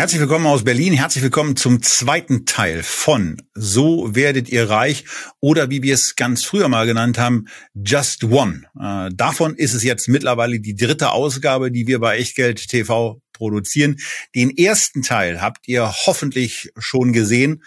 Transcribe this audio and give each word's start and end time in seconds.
Herzlich 0.00 0.22
willkommen 0.22 0.46
aus 0.46 0.64
Berlin. 0.64 0.94
Herzlich 0.94 1.22
willkommen 1.22 1.56
zum 1.56 1.82
zweiten 1.82 2.46
Teil 2.46 2.82
von 2.82 3.36
So 3.52 4.14
werdet 4.14 4.48
ihr 4.48 4.70
reich 4.70 5.04
oder 5.40 5.68
wie 5.68 5.82
wir 5.82 5.92
es 5.92 6.16
ganz 6.16 6.42
früher 6.42 6.70
mal 6.70 6.86
genannt 6.86 7.18
haben, 7.18 7.48
Just 7.74 8.24
One. 8.24 8.62
Äh, 8.80 9.10
davon 9.14 9.56
ist 9.56 9.74
es 9.74 9.82
jetzt 9.82 10.08
mittlerweile 10.08 10.58
die 10.58 10.74
dritte 10.74 11.10
Ausgabe, 11.10 11.70
die 11.70 11.86
wir 11.86 11.98
bei 11.98 12.16
Echtgeld 12.16 12.66
TV 12.66 13.20
produzieren. 13.34 13.98
Den 14.34 14.56
ersten 14.56 15.02
Teil 15.02 15.42
habt 15.42 15.68
ihr 15.68 15.92
hoffentlich 16.06 16.72
schon 16.78 17.12
gesehen. 17.12 17.62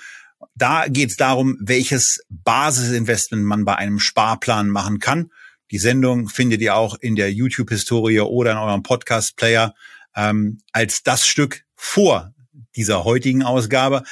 Da 0.55 0.87
geht 0.87 1.11
es 1.11 1.17
darum, 1.17 1.59
welches 1.61 2.25
Basisinvestment 2.29 3.43
man 3.43 3.63
bei 3.63 3.75
einem 3.75 3.99
Sparplan 3.99 4.69
machen 4.69 4.97
kann. 4.97 5.29
Die 5.69 5.77
Sendung 5.77 6.29
findet 6.29 6.61
ihr 6.61 6.77
auch 6.77 6.95
in 6.99 7.15
der 7.15 7.31
YouTube-Historie 7.31 8.21
oder 8.21 8.53
in 8.53 8.57
eurem 8.57 8.81
Podcast-Player 8.81 9.75
ähm, 10.15 10.61
als 10.71 11.03
das 11.03 11.27
Stück 11.27 11.63
vor 11.83 12.33
dieser 12.77 13.03
heutigen 13.03 13.43
Ausgabe. 13.43 14.03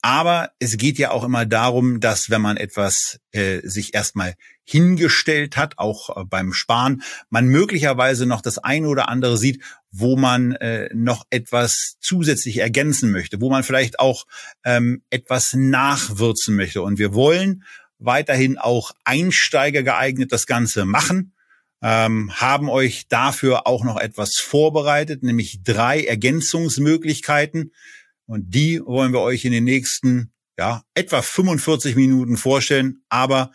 Aber 0.00 0.50
es 0.60 0.76
geht 0.76 0.96
ja 0.96 1.10
auch 1.10 1.24
immer 1.24 1.44
darum, 1.44 1.98
dass 1.98 2.30
wenn 2.30 2.40
man 2.40 2.56
etwas 2.56 3.18
äh, 3.32 3.60
sich 3.66 3.94
erstmal 3.94 4.34
hingestellt 4.62 5.56
hat, 5.56 5.78
auch 5.78 6.16
äh, 6.16 6.24
beim 6.24 6.52
Sparen, 6.52 7.02
man 7.28 7.46
möglicherweise 7.46 8.26
noch 8.26 8.42
das 8.42 8.58
eine 8.58 8.86
oder 8.86 9.08
andere 9.08 9.36
sieht, 9.36 9.60
wo 9.90 10.16
man 10.16 10.52
äh, 10.52 10.88
noch 10.94 11.24
etwas 11.30 11.96
zusätzlich 12.00 12.58
ergänzen 12.58 13.10
möchte, 13.10 13.40
wo 13.40 13.50
man 13.50 13.64
vielleicht 13.64 13.98
auch 13.98 14.24
ähm, 14.64 15.02
etwas 15.10 15.54
nachwürzen 15.54 16.54
möchte. 16.54 16.82
Und 16.82 16.98
wir 17.00 17.12
wollen 17.12 17.64
weiterhin 17.98 18.56
auch 18.56 18.92
Einsteiger 19.02 19.82
geeignet 19.82 20.30
das 20.30 20.46
Ganze 20.46 20.84
machen 20.84 21.32
ähm, 21.82 22.32
haben 22.34 22.68
euch 22.68 23.08
dafür 23.08 23.66
auch 23.66 23.84
noch 23.84 23.98
etwas 23.98 24.36
vorbereitet, 24.36 25.22
nämlich 25.22 25.62
drei 25.62 26.04
Ergänzungsmöglichkeiten. 26.04 27.72
Und 28.26 28.54
die 28.54 28.80
wollen 28.84 29.12
wir 29.12 29.20
euch 29.20 29.44
in 29.44 29.52
den 29.52 29.64
nächsten, 29.64 30.32
ja, 30.58 30.82
etwa 30.94 31.22
45 31.22 31.96
Minuten 31.96 32.36
vorstellen. 32.36 33.02
Aber 33.08 33.52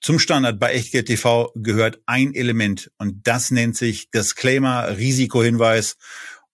zum 0.00 0.18
Standard 0.18 0.58
bei 0.60 0.72
Echtgeld 0.72 1.06
TV 1.06 1.52
gehört 1.56 2.00
ein 2.06 2.34
Element 2.34 2.90
und 2.98 3.26
das 3.26 3.50
nennt 3.50 3.76
sich 3.76 4.10
Disclaimer, 4.10 4.96
Risikohinweis. 4.96 5.96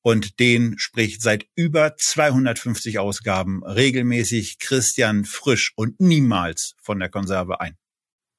Und 0.05 0.41
den 0.41 0.79
spricht 0.79 1.23
seit 1.23 1.47
über 1.55 1.95
250 1.97 2.99
Ausgaben 2.99 3.63
regelmäßig 3.63 4.59
Christian 4.59 5.25
Frisch 5.25 5.73
und 5.77 6.01
niemals 6.01 6.75
von 6.83 6.99
der 6.99 7.09
Konserve 7.09 7.61
ein. 7.61 7.77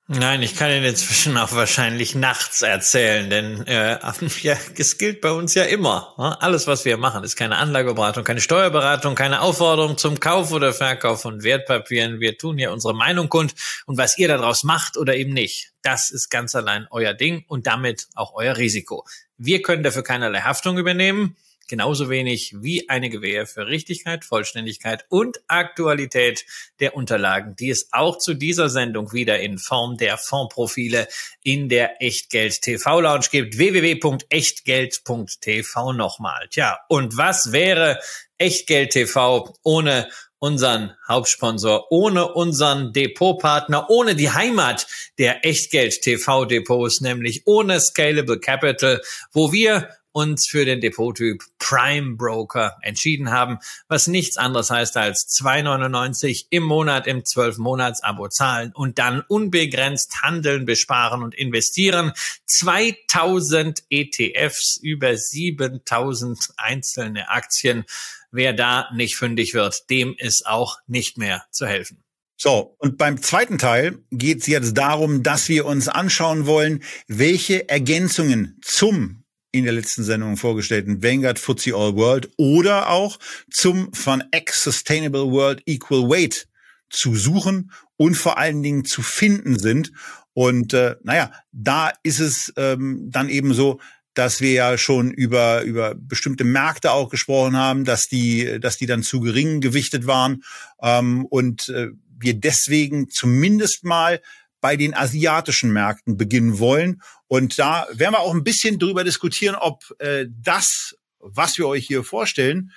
Nein, 0.10 0.42
ich 0.42 0.58
kann 0.58 0.70
Ihnen 0.70 0.84
inzwischen 0.84 1.38
auch 1.38 1.54
wahrscheinlich 1.54 2.14
nachts 2.14 2.62
erzählen, 2.62 3.30
denn 3.30 3.66
äh, 3.68 3.98
ja, 4.42 4.58
es 4.78 4.98
gilt 4.98 5.22
bei 5.22 5.32
uns 5.32 5.54
ja 5.54 5.64
immer. 5.64 6.14
Ne? 6.18 6.42
Alles, 6.42 6.68
was 6.68 6.84
wir 6.84 6.98
machen, 6.98 7.24
ist 7.24 7.38
keine 7.38 7.56
Anlageberatung, 7.56 8.26
keine 8.26 8.42
Steuerberatung, 8.42 9.16
keine 9.16 9.40
Aufforderung 9.40 9.98
zum 9.98 10.20
Kauf 10.20 10.52
oder 10.52 10.74
Verkauf 10.74 11.22
von 11.22 11.42
Wertpapieren. 11.44 12.20
Wir 12.20 12.38
tun 12.38 12.58
hier 12.58 12.74
unsere 12.74 12.94
Meinung 12.94 13.30
kund 13.30 13.56
und 13.86 13.98
was 13.98 14.18
ihr 14.18 14.28
daraus 14.28 14.66
macht 14.66 14.98
oder 14.98 15.16
eben 15.16 15.32
nicht, 15.32 15.72
das 15.84 16.12
ist 16.12 16.30
ganz 16.30 16.54
allein 16.54 16.86
euer 16.92 17.14
Ding 17.14 17.46
und 17.48 17.66
damit 17.66 18.08
auch 18.14 18.34
euer 18.34 18.58
Risiko. 18.58 19.06
Wir 19.38 19.62
können 19.62 19.84
dafür 19.84 20.04
keinerlei 20.04 20.42
Haftung 20.42 20.78
übernehmen 20.78 21.38
genauso 21.68 22.10
wenig 22.10 22.56
wie 22.62 22.88
eine 22.90 23.10
Gewähr 23.10 23.48
für 23.48 23.68
Richtigkeit, 23.68 24.26
Vollständigkeit 24.26 25.06
und 25.10 25.42
Aktualität 25.48 26.46
der 26.80 26.96
Unterlagen, 26.96 27.56
die 27.56 27.70
es 27.70 27.90
auch 27.92 28.18
zu 28.18 28.34
dieser 28.34 28.70
Sendung 28.70 29.14
wieder 29.14 29.40
in 29.40 29.58
Form 29.58 29.98
der 29.98 30.18
Fondprofile 30.18 31.08
in 31.44 31.70
der 31.70 32.02
Echtgeld 32.02 32.62
TV 32.62 33.02
Lounge 33.02 33.28
gibt. 33.32 33.58
www.echtgeld.tv 33.58 35.94
nochmal. 35.94 36.48
Tja, 36.50 36.80
und 36.90 37.18
was 37.18 37.52
wäre 37.52 38.00
Echtgeld 38.38 38.92
TV 38.92 39.54
ohne 39.64 40.08
unseren 40.44 40.92
Hauptsponsor, 41.08 41.90
ohne 41.90 42.34
unseren 42.34 42.92
Depotpartner, 42.92 43.90
ohne 43.90 44.14
die 44.14 44.30
Heimat 44.30 44.88
der 45.18 45.46
Echtgeld 45.46 46.02
TV 46.02 46.44
Depots, 46.44 47.00
nämlich 47.00 47.48
ohne 47.48 47.80
Scalable 47.80 48.42
Capital, 48.42 49.02
wo 49.32 49.54
wir 49.54 49.88
uns 50.14 50.48
für 50.48 50.64
den 50.64 50.80
Depottyp 50.80 51.44
Prime 51.60 52.16
Broker 52.16 52.78
entschieden 52.82 53.32
haben, 53.32 53.58
was 53.88 54.08
nichts 54.08 54.38
anderes 54.38 54.70
heißt 54.70 54.96
als 54.96 55.28
2,99 55.40 56.46
im 56.50 56.64
Monat 56.64 57.08
im 57.08 57.24
12-Monats-Abo 57.24 58.30
zahlen 58.30 58.72
und 58.74 59.00
dann 59.00 59.22
unbegrenzt 59.28 60.22
handeln, 60.22 60.66
besparen 60.66 61.24
und 61.24 61.36
investieren. 61.36 62.14
2000 62.46 63.84
ETFs, 63.90 64.78
über 64.82 65.18
7000 65.18 66.50
einzelne 66.58 67.30
Aktien. 67.30 67.84
Wer 68.32 68.54
da 68.54 68.88
nicht 68.94 69.16
fündig 69.16 69.54
wird, 69.54 69.90
dem 69.90 70.16
ist 70.18 70.46
auch 70.48 70.78
nicht 70.88 71.18
mehr 71.18 71.46
zu 71.52 71.68
helfen. 71.68 72.04
So, 72.36 72.76
und 72.78 72.98
beim 72.98 73.22
zweiten 73.22 73.58
Teil 73.58 74.00
geht 74.12 74.42
es 74.42 74.48
jetzt 74.48 74.78
darum, 74.78 75.24
dass 75.24 75.50
wir 75.50 75.66
uns 75.66 75.88
anschauen 75.88 76.46
wollen, 76.46 76.84
welche 77.08 77.70
Ergänzungen 77.70 78.60
zum 78.62 79.23
in 79.54 79.64
der 79.64 79.74
letzten 79.74 80.04
Sendung 80.04 80.36
vorgestellten 80.36 81.02
Vanguard 81.02 81.40
FTSE 81.40 81.76
All 81.76 81.96
World 81.96 82.30
oder 82.38 82.90
auch 82.90 83.20
zum 83.50 83.94
von 83.94 84.24
X 84.36 84.64
Sustainable 84.64 85.32
World 85.32 85.62
Equal 85.66 86.10
Weight 86.10 86.48
zu 86.90 87.16
suchen 87.16 87.72
und 87.96 88.16
vor 88.16 88.38
allen 88.38 88.64
Dingen 88.64 88.84
zu 88.84 89.02
finden 89.02 89.58
sind. 89.58 89.92
Und 90.34 90.74
äh, 90.74 90.96
naja, 91.04 91.32
da 91.52 91.92
ist 92.02 92.20
es 92.20 92.52
ähm, 92.58 93.10
dann 93.12 93.30
eben 93.30 93.54
so, 93.54 93.80
dass 94.16 94.42
wir 94.42 94.52
ja 94.52 94.78
schon 94.78 95.12
über 95.12 95.62
über 95.62 95.96
bestimmte 95.96 96.44
Märkte 96.44 96.92
auch 96.92 97.10
gesprochen 97.10 97.56
haben, 97.56 97.86
dass 97.86 98.08
die 98.08 98.60
dass 98.60 98.78
die 98.78 98.88
dann 98.88 99.04
zu 99.04 99.20
gering 99.22 99.62
gewichtet 99.62 100.08
waren 100.08 100.44
ähm, 100.82 101.26
und 101.26 101.70
äh, 101.70 101.90
wir 102.20 102.34
deswegen 102.34 103.10
zumindest 103.10 103.84
mal 103.84 104.20
bei 104.64 104.78
den 104.78 104.94
asiatischen 104.94 105.74
Märkten 105.74 106.16
beginnen 106.16 106.58
wollen. 106.58 107.02
Und 107.28 107.60
da 107.60 107.86
werden 107.92 108.14
wir 108.14 108.22
auch 108.22 108.34
ein 108.34 108.46
bisschen 108.46 108.80
drüber 108.80 109.04
diskutieren, 109.04 109.56
ob 109.56 109.84
äh, 110.00 110.26
das, 110.30 110.96
was 111.20 111.58
wir 111.58 111.68
euch 111.68 111.86
hier 111.86 112.06
vorstellen, 112.06 112.72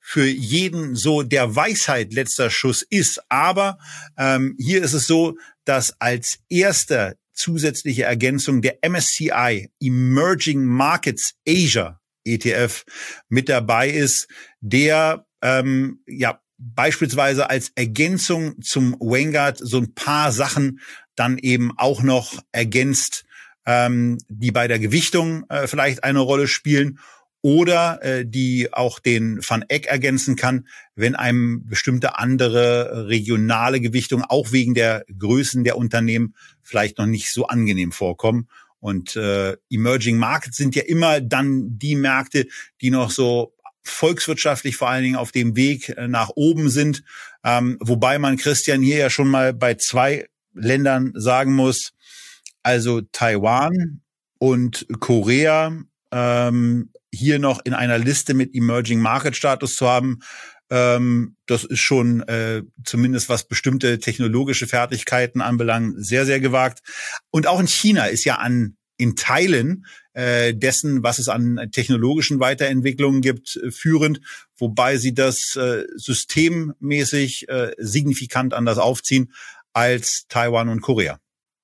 für 0.00 0.26
jeden 0.26 0.96
so 0.96 1.22
der 1.22 1.54
Weisheit 1.54 2.12
letzter 2.12 2.50
Schuss 2.50 2.82
ist. 2.82 3.22
Aber 3.28 3.78
ähm, 4.16 4.56
hier 4.58 4.82
ist 4.82 4.94
es 4.94 5.06
so, 5.06 5.36
dass 5.64 6.00
als 6.00 6.40
erster 6.48 7.14
zusätzliche 7.34 8.02
Ergänzung 8.02 8.60
der 8.60 8.78
MSCI 8.82 9.70
Emerging 9.80 10.64
Markets 10.64 11.34
Asia 11.46 12.00
ETF 12.24 12.84
mit 13.28 13.48
dabei 13.48 13.90
ist, 13.90 14.26
der 14.60 15.24
ähm, 15.40 16.02
ja 16.08 16.40
beispielsweise 16.58 17.48
als 17.48 17.70
Ergänzung 17.76 18.60
zum 18.60 18.96
Vanguard 18.98 19.58
so 19.58 19.78
ein 19.78 19.94
paar 19.94 20.32
Sachen 20.32 20.80
dann 21.18 21.38
eben 21.38 21.72
auch 21.76 22.02
noch 22.02 22.42
ergänzt, 22.52 23.24
ähm, 23.66 24.18
die 24.28 24.50
bei 24.50 24.68
der 24.68 24.78
Gewichtung 24.78 25.44
äh, 25.48 25.66
vielleicht 25.66 26.04
eine 26.04 26.20
Rolle 26.20 26.48
spielen 26.48 26.98
oder 27.42 28.02
äh, 28.02 28.26
die 28.26 28.72
auch 28.72 28.98
den 28.98 29.40
Van 29.46 29.64
Eck 29.68 29.86
ergänzen 29.86 30.36
kann, 30.36 30.66
wenn 30.96 31.14
einem 31.14 31.66
bestimmte 31.66 32.18
andere 32.18 33.08
regionale 33.08 33.80
Gewichtung 33.80 34.22
auch 34.22 34.52
wegen 34.52 34.74
der 34.74 35.04
Größen 35.18 35.64
der 35.64 35.76
Unternehmen 35.76 36.34
vielleicht 36.62 36.98
noch 36.98 37.06
nicht 37.06 37.32
so 37.32 37.46
angenehm 37.46 37.92
vorkommen. 37.92 38.48
Und 38.80 39.16
äh, 39.16 39.56
Emerging 39.70 40.18
Markets 40.18 40.56
sind 40.56 40.74
ja 40.74 40.82
immer 40.82 41.20
dann 41.20 41.78
die 41.78 41.96
Märkte, 41.96 42.46
die 42.80 42.90
noch 42.90 43.10
so 43.10 43.54
volkswirtschaftlich 43.82 44.76
vor 44.76 44.88
allen 44.88 45.02
Dingen 45.02 45.16
auf 45.16 45.32
dem 45.32 45.56
Weg 45.56 45.90
äh, 45.90 46.08
nach 46.08 46.30
oben 46.34 46.70
sind. 46.70 47.02
Ähm, 47.44 47.76
wobei 47.80 48.18
man 48.18 48.36
Christian 48.36 48.82
hier 48.82 48.98
ja 48.98 49.10
schon 49.10 49.28
mal 49.28 49.52
bei 49.52 49.74
zwei 49.74 50.26
Ländern 50.58 51.12
sagen 51.14 51.54
muss, 51.54 51.92
also 52.62 53.00
Taiwan 53.00 54.00
und 54.38 54.86
Korea 55.00 55.72
ähm, 56.12 56.92
hier 57.12 57.38
noch 57.38 57.64
in 57.64 57.74
einer 57.74 57.98
Liste 57.98 58.34
mit 58.34 58.54
Emerging 58.54 59.00
Market 59.00 59.36
Status 59.36 59.74
zu 59.76 59.88
haben, 59.88 60.20
ähm, 60.70 61.36
das 61.46 61.64
ist 61.64 61.80
schon 61.80 62.20
äh, 62.22 62.62
zumindest 62.84 63.28
was 63.28 63.48
bestimmte 63.48 63.98
technologische 63.98 64.66
Fertigkeiten 64.66 65.40
anbelangt 65.40 65.94
sehr 66.04 66.26
sehr 66.26 66.40
gewagt. 66.40 66.80
Und 67.30 67.46
auch 67.46 67.60
in 67.60 67.68
China 67.68 68.06
ist 68.06 68.24
ja 68.24 68.36
an 68.36 68.76
in 68.98 69.14
Teilen 69.14 69.86
äh, 70.12 70.52
dessen, 70.52 71.04
was 71.04 71.20
es 71.20 71.28
an 71.28 71.68
technologischen 71.72 72.40
Weiterentwicklungen 72.40 73.22
gibt, 73.22 73.56
äh, 73.56 73.70
führend, 73.70 74.20
wobei 74.56 74.96
sie 74.98 75.14
das 75.14 75.56
äh, 75.56 75.84
systemmäßig 75.94 77.48
äh, 77.48 77.72
signifikant 77.78 78.52
anders 78.52 78.78
aufziehen 78.78 79.32
als 79.78 80.26
Taiwan 80.28 80.68
und 80.68 80.80
Korea. 80.80 81.18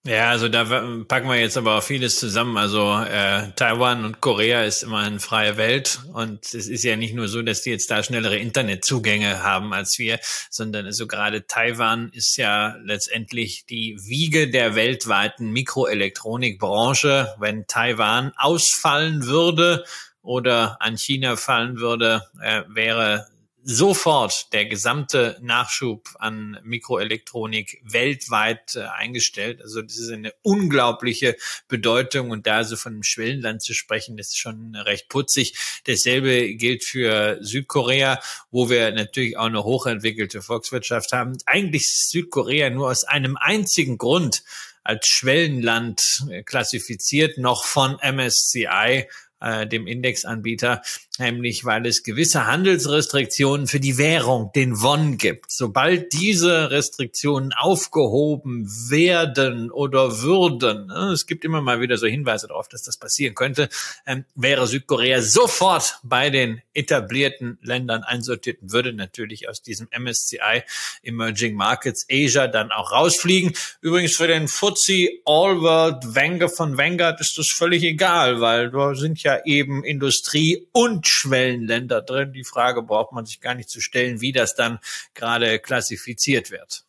Ja, 0.06 0.28
also 0.28 0.50
da 0.50 0.64
packen 1.08 1.28
wir 1.30 1.40
jetzt 1.40 1.56
aber 1.56 1.78
auch 1.78 1.82
vieles 1.82 2.16
zusammen. 2.18 2.58
Also 2.58 2.92
äh, 2.92 3.52
Taiwan 3.56 4.04
und 4.04 4.20
Korea 4.20 4.62
ist 4.62 4.82
immerhin 4.82 5.18
freie 5.18 5.56
Welt 5.56 6.00
und 6.12 6.44
es 6.44 6.68
ist 6.68 6.84
ja 6.84 6.96
nicht 6.96 7.14
nur 7.14 7.26
so, 7.26 7.40
dass 7.40 7.62
die 7.62 7.70
jetzt 7.70 7.90
da 7.90 8.02
schnellere 8.02 8.36
Internetzugänge 8.36 9.42
haben 9.42 9.72
als 9.72 9.98
wir, 9.98 10.20
sondern 10.50 10.84
also 10.84 11.06
gerade 11.06 11.46
Taiwan 11.46 12.10
ist 12.12 12.36
ja 12.36 12.76
letztendlich 12.84 13.64
die 13.64 13.96
Wiege 13.98 14.50
der 14.50 14.74
weltweiten 14.74 15.52
Mikroelektronikbranche. 15.52 17.34
Wenn 17.38 17.66
Taiwan 17.66 18.34
ausfallen 18.36 19.24
würde 19.24 19.86
oder 20.20 20.76
an 20.82 20.98
China 20.98 21.36
fallen 21.36 21.78
würde, 21.78 22.20
äh, 22.42 22.60
wäre 22.68 23.26
sofort 23.66 24.52
der 24.52 24.66
gesamte 24.66 25.38
Nachschub 25.40 26.10
an 26.18 26.60
Mikroelektronik 26.62 27.80
weltweit 27.82 28.76
äh, 28.76 28.82
eingestellt. 28.82 29.62
Also 29.62 29.80
das 29.80 29.96
ist 29.96 30.10
eine 30.10 30.32
unglaubliche 30.42 31.34
Bedeutung 31.66 32.30
und 32.30 32.46
da 32.46 32.56
also 32.56 32.76
von 32.76 32.92
einem 32.92 33.02
Schwellenland 33.02 33.62
zu 33.62 33.72
sprechen, 33.72 34.18
ist 34.18 34.38
schon 34.38 34.76
recht 34.76 35.08
putzig. 35.08 35.54
Dasselbe 35.84 36.54
gilt 36.54 36.84
für 36.84 37.38
Südkorea, 37.40 38.20
wo 38.50 38.68
wir 38.68 38.90
natürlich 38.92 39.38
auch 39.38 39.46
eine 39.46 39.64
hochentwickelte 39.64 40.42
Volkswirtschaft 40.42 41.12
haben. 41.12 41.38
Eigentlich 41.46 41.82
ist 41.82 42.10
Südkorea 42.10 42.68
nur 42.68 42.90
aus 42.90 43.04
einem 43.04 43.38
einzigen 43.38 43.96
Grund 43.96 44.42
als 44.82 45.06
Schwellenland 45.08 46.24
äh, 46.30 46.42
klassifiziert, 46.42 47.38
noch 47.38 47.64
von 47.64 47.96
MSCI, 48.02 49.08
äh, 49.44 49.66
dem 49.66 49.86
Indexanbieter, 49.86 50.80
nämlich 51.18 51.64
weil 51.64 51.86
es 51.86 52.02
gewisse 52.02 52.46
Handelsrestriktionen 52.46 53.66
für 53.66 53.78
die 53.78 53.98
Währung, 53.98 54.50
den 54.54 54.80
Won 54.80 55.18
gibt. 55.18 55.52
Sobald 55.52 56.12
diese 56.14 56.70
Restriktionen 56.70 57.52
aufgehoben 57.52 58.66
werden 58.88 59.70
oder 59.70 60.22
würden, 60.22 60.86
ne, 60.86 61.10
es 61.12 61.26
gibt 61.26 61.44
immer 61.44 61.60
mal 61.60 61.80
wieder 61.80 61.98
so 61.98 62.06
Hinweise 62.06 62.48
darauf, 62.48 62.68
dass 62.68 62.82
das 62.82 62.96
passieren 62.96 63.34
könnte, 63.34 63.68
ähm, 64.06 64.24
wäre 64.34 64.66
Südkorea 64.66 65.20
sofort 65.20 65.98
bei 66.02 66.30
den 66.30 66.62
etablierten 66.72 67.58
Ländern 67.60 68.02
einsortiert 68.02 68.62
und 68.62 68.72
würde 68.72 68.94
natürlich 68.94 69.48
aus 69.48 69.60
diesem 69.60 69.88
MSCI 69.96 70.62
Emerging 71.02 71.54
Markets 71.54 72.06
Asia 72.10 72.46
dann 72.46 72.72
auch 72.72 72.92
rausfliegen. 72.92 73.52
Übrigens 73.82 74.16
für 74.16 74.26
den 74.26 74.48
FTSE 74.48 75.08
All 75.26 75.60
World 75.60 76.14
Vanguard 76.14 76.56
von 76.56 76.78
Vanguard 76.78 77.20
ist 77.20 77.36
das 77.36 77.48
völlig 77.50 77.82
egal, 77.82 78.40
weil 78.40 78.70
da 78.70 78.94
sind 78.94 79.22
ja 79.22 79.33
eben 79.44 79.84
Industrie 79.84 80.66
und 80.72 81.06
Schwellenländer 81.06 82.02
drin. 82.02 82.32
Die 82.32 82.44
Frage 82.44 82.82
braucht 82.82 83.12
man 83.12 83.26
sich 83.26 83.40
gar 83.40 83.54
nicht 83.54 83.68
zu 83.68 83.80
stellen, 83.80 84.20
wie 84.20 84.32
das 84.32 84.54
dann 84.54 84.78
gerade 85.14 85.58
klassifiziert 85.58 86.50
wird. 86.50 86.84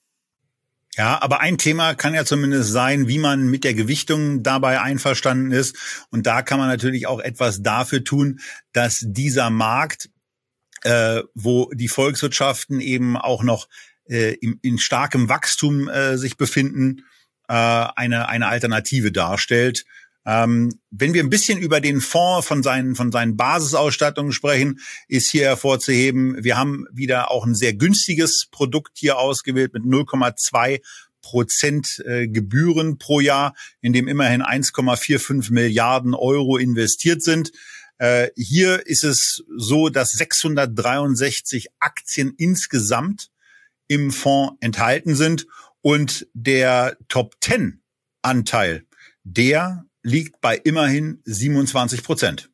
Ja, 0.97 1.21
aber 1.21 1.41
ein 1.41 1.57
Thema 1.57 1.93
kann 1.93 2.13
ja 2.13 2.23
zumindest 2.23 2.71
sein, 2.71 3.09
wie 3.09 3.19
man 3.19 3.47
mit 3.47 3.65
der 3.65 3.73
Gewichtung 3.73 4.43
dabei 4.43 4.79
einverstanden 4.79 5.51
ist. 5.51 6.07
Und 6.09 6.25
da 6.25 6.41
kann 6.41 6.57
man 6.57 6.69
natürlich 6.69 7.05
auch 7.05 7.19
etwas 7.19 7.61
dafür 7.61 8.03
tun, 8.03 8.39
dass 8.71 9.03
dieser 9.05 9.49
Markt, 9.49 10.09
äh, 10.83 11.21
wo 11.33 11.69
die 11.73 11.89
Volkswirtschaften 11.89 12.79
eben 12.79 13.17
auch 13.17 13.43
noch 13.43 13.67
äh, 14.07 14.35
in, 14.35 14.57
in 14.61 14.77
starkem 14.77 15.27
Wachstum 15.27 15.89
äh, 15.89 16.17
sich 16.17 16.37
befinden, 16.37 17.03
äh, 17.49 17.53
eine, 17.53 18.29
eine 18.29 18.47
Alternative 18.47 19.11
darstellt. 19.11 19.85
Ähm, 20.25 20.71
wenn 20.89 21.13
wir 21.13 21.23
ein 21.23 21.29
bisschen 21.29 21.59
über 21.59 21.79
den 21.79 22.01
Fonds 22.01 22.47
von 22.47 22.63
seinen, 22.63 22.95
von 22.95 23.11
seinen 23.11 23.37
Basisausstattungen 23.37 24.31
sprechen, 24.31 24.79
ist 25.07 25.29
hier 25.29 25.45
hervorzuheben, 25.45 26.43
wir 26.43 26.57
haben 26.57 26.85
wieder 26.91 27.31
auch 27.31 27.45
ein 27.45 27.55
sehr 27.55 27.73
günstiges 27.73 28.47
Produkt 28.49 28.97
hier 28.97 29.17
ausgewählt 29.17 29.73
mit 29.73 29.83
0,2 29.83 30.81
Prozent 31.21 32.03
äh, 32.05 32.27
Gebühren 32.27 32.97
pro 32.97 33.19
Jahr, 33.19 33.55
in 33.81 33.93
dem 33.93 34.07
immerhin 34.07 34.43
1,45 34.43 35.51
Milliarden 35.51 36.13
Euro 36.13 36.57
investiert 36.57 37.23
sind. 37.23 37.51
Äh, 37.97 38.29
hier 38.35 38.85
ist 38.85 39.03
es 39.03 39.43
so, 39.55 39.89
dass 39.89 40.11
663 40.11 41.67
Aktien 41.79 42.33
insgesamt 42.37 43.29
im 43.87 44.11
Fonds 44.11 44.55
enthalten 44.59 45.15
sind 45.15 45.45
und 45.81 46.27
der 46.33 46.97
Top 47.07 47.35
10 47.41 47.81
Anteil, 48.21 48.85
der 49.23 49.84
liegt 50.05 50.39
bei 50.39 50.55
immerhin 50.55 51.19
27 51.25 52.03
Prozent. 52.03 52.49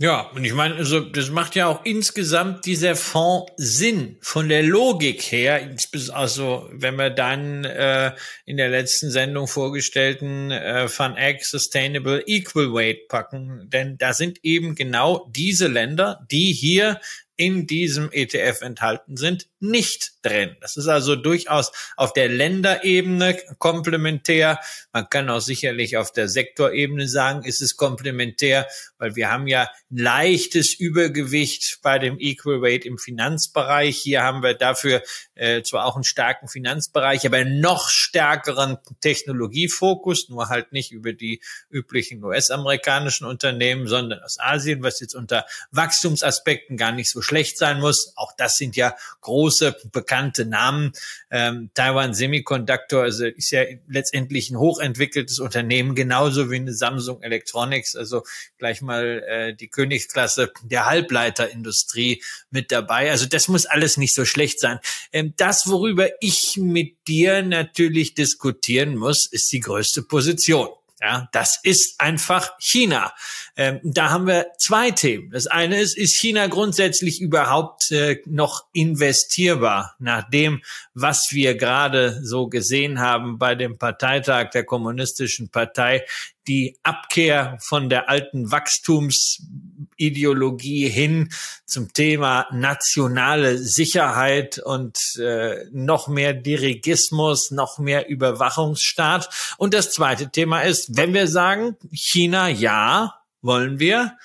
Ja, 0.00 0.30
und 0.30 0.44
ich 0.44 0.52
meine, 0.52 0.76
also 0.76 1.00
das 1.00 1.28
macht 1.30 1.56
ja 1.56 1.66
auch 1.66 1.84
insgesamt 1.84 2.66
dieser 2.66 2.94
Fonds 2.94 3.50
Sinn 3.56 4.16
von 4.20 4.48
der 4.48 4.62
Logik 4.62 5.22
her. 5.32 5.74
Also 6.12 6.68
wenn 6.72 6.94
wir 6.94 7.10
dann 7.10 7.64
äh, 7.64 8.12
in 8.44 8.58
der 8.58 8.68
letzten 8.68 9.10
Sendung 9.10 9.48
vorgestellten 9.48 10.52
äh, 10.52 10.86
Fun 10.86 11.16
Egg 11.16 11.40
Sustainable 11.42 12.22
Equal 12.26 12.72
Weight 12.72 13.08
packen, 13.08 13.68
denn 13.70 13.98
da 13.98 14.12
sind 14.12 14.44
eben 14.44 14.76
genau 14.76 15.28
diese 15.34 15.66
Länder, 15.66 16.24
die 16.30 16.52
hier 16.52 17.00
in 17.38 17.68
diesem 17.68 18.10
ETF 18.12 18.62
enthalten 18.62 19.16
sind, 19.16 19.46
nicht 19.60 20.12
drin. 20.22 20.56
Das 20.60 20.76
ist 20.76 20.88
also 20.88 21.14
durchaus 21.14 21.70
auf 21.96 22.12
der 22.12 22.28
Länderebene 22.28 23.38
komplementär. 23.58 24.58
Man 24.92 25.08
kann 25.08 25.30
auch 25.30 25.40
sicherlich 25.40 25.96
auf 25.96 26.12
der 26.12 26.28
Sektorebene 26.28 27.08
sagen, 27.08 27.44
ist 27.44 27.62
es 27.62 27.76
komplementär, 27.76 28.66
weil 28.98 29.14
wir 29.14 29.30
haben 29.30 29.46
ja 29.46 29.70
leichtes 29.88 30.74
Übergewicht 30.74 31.78
bei 31.82 32.00
dem 32.00 32.18
Equal 32.18 32.60
Weight 32.60 32.84
im 32.84 32.98
Finanzbereich. 32.98 33.96
Hier 33.96 34.24
haben 34.24 34.42
wir 34.42 34.54
dafür 34.54 35.02
äh, 35.34 35.62
zwar 35.62 35.86
auch 35.86 35.94
einen 35.94 36.04
starken 36.04 36.48
Finanzbereich, 36.48 37.24
aber 37.24 37.44
noch 37.44 37.88
stärkeren 37.88 38.78
Technologiefokus, 39.00 40.28
nur 40.28 40.48
halt 40.48 40.72
nicht 40.72 40.90
über 40.90 41.12
die 41.12 41.40
üblichen 41.70 42.22
US-amerikanischen 42.24 43.26
Unternehmen, 43.26 43.86
sondern 43.86 44.20
aus 44.22 44.40
Asien, 44.40 44.82
was 44.82 44.98
jetzt 44.98 45.14
unter 45.14 45.46
Wachstumsaspekten 45.70 46.76
gar 46.76 46.90
nicht 46.90 47.10
so 47.10 47.22
schlecht 47.28 47.58
sein 47.58 47.80
muss. 47.80 48.12
Auch 48.16 48.32
das 48.36 48.56
sind 48.56 48.76
ja 48.76 48.96
große, 49.20 49.76
bekannte 49.92 50.46
Namen. 50.46 50.92
Ähm, 51.30 51.70
Taiwan 51.74 52.14
Semiconductor 52.14 53.02
also 53.02 53.26
ist 53.26 53.50
ja 53.50 53.64
letztendlich 53.86 54.50
ein 54.50 54.58
hochentwickeltes 54.58 55.38
Unternehmen, 55.38 55.94
genauso 55.94 56.50
wie 56.50 56.56
eine 56.56 56.72
Samsung 56.72 57.22
Electronics, 57.22 57.96
also 57.96 58.22
gleich 58.56 58.80
mal 58.80 59.22
äh, 59.28 59.54
die 59.54 59.68
Königsklasse 59.68 60.52
der 60.62 60.86
Halbleiterindustrie 60.86 62.22
mit 62.50 62.72
dabei. 62.72 63.10
Also 63.10 63.26
das 63.26 63.48
muss 63.48 63.66
alles 63.66 63.96
nicht 63.98 64.14
so 64.14 64.24
schlecht 64.24 64.60
sein. 64.60 64.78
Ähm, 65.12 65.34
das, 65.36 65.68
worüber 65.68 66.08
ich 66.20 66.56
mit 66.56 66.96
dir 67.06 67.42
natürlich 67.42 68.14
diskutieren 68.14 68.96
muss, 68.96 69.26
ist 69.26 69.52
die 69.52 69.60
größte 69.60 70.02
Position. 70.02 70.68
Ja, 71.00 71.28
das 71.30 71.60
ist 71.62 72.00
einfach 72.00 72.58
China. 72.58 73.12
Ähm, 73.56 73.80
da 73.84 74.10
haben 74.10 74.26
wir 74.26 74.48
zwei 74.58 74.90
Themen. 74.90 75.30
Das 75.30 75.46
eine 75.46 75.80
ist, 75.80 75.96
ist 75.96 76.18
China 76.18 76.48
grundsätzlich 76.48 77.20
überhaupt 77.20 77.92
äh, 77.92 78.20
noch 78.26 78.66
investierbar 78.72 79.94
nach 80.00 80.28
dem, 80.28 80.60
was 80.94 81.28
wir 81.30 81.54
gerade 81.54 82.20
so 82.24 82.48
gesehen 82.48 82.98
haben 82.98 83.38
bei 83.38 83.54
dem 83.54 83.78
Parteitag 83.78 84.50
der 84.50 84.64
Kommunistischen 84.64 85.50
Partei, 85.50 86.04
die 86.48 86.80
Abkehr 86.82 87.56
von 87.60 87.88
der 87.88 88.08
alten 88.08 88.50
Wachstumsideologie 88.50 90.88
hin 90.88 91.28
zum 91.66 91.92
Thema 91.92 92.48
nationale 92.50 93.58
Sicherheit 93.58 94.58
und 94.58 94.98
äh, 95.18 95.66
noch 95.70 96.08
mehr 96.08 96.34
Dirigismus, 96.34 97.50
noch 97.50 97.78
mehr 97.78 98.08
Überwachungsstaat. 98.08 99.28
Und 99.58 99.74
das 99.74 99.92
zweite 99.92 100.30
Thema 100.30 100.62
ist, 100.62 100.96
wenn 100.96 101.14
wir 101.14 101.28
sagen, 101.28 101.76
China 101.92 102.48
ja, 102.48 103.14
wollen 103.42 103.78
wir, 103.78 104.16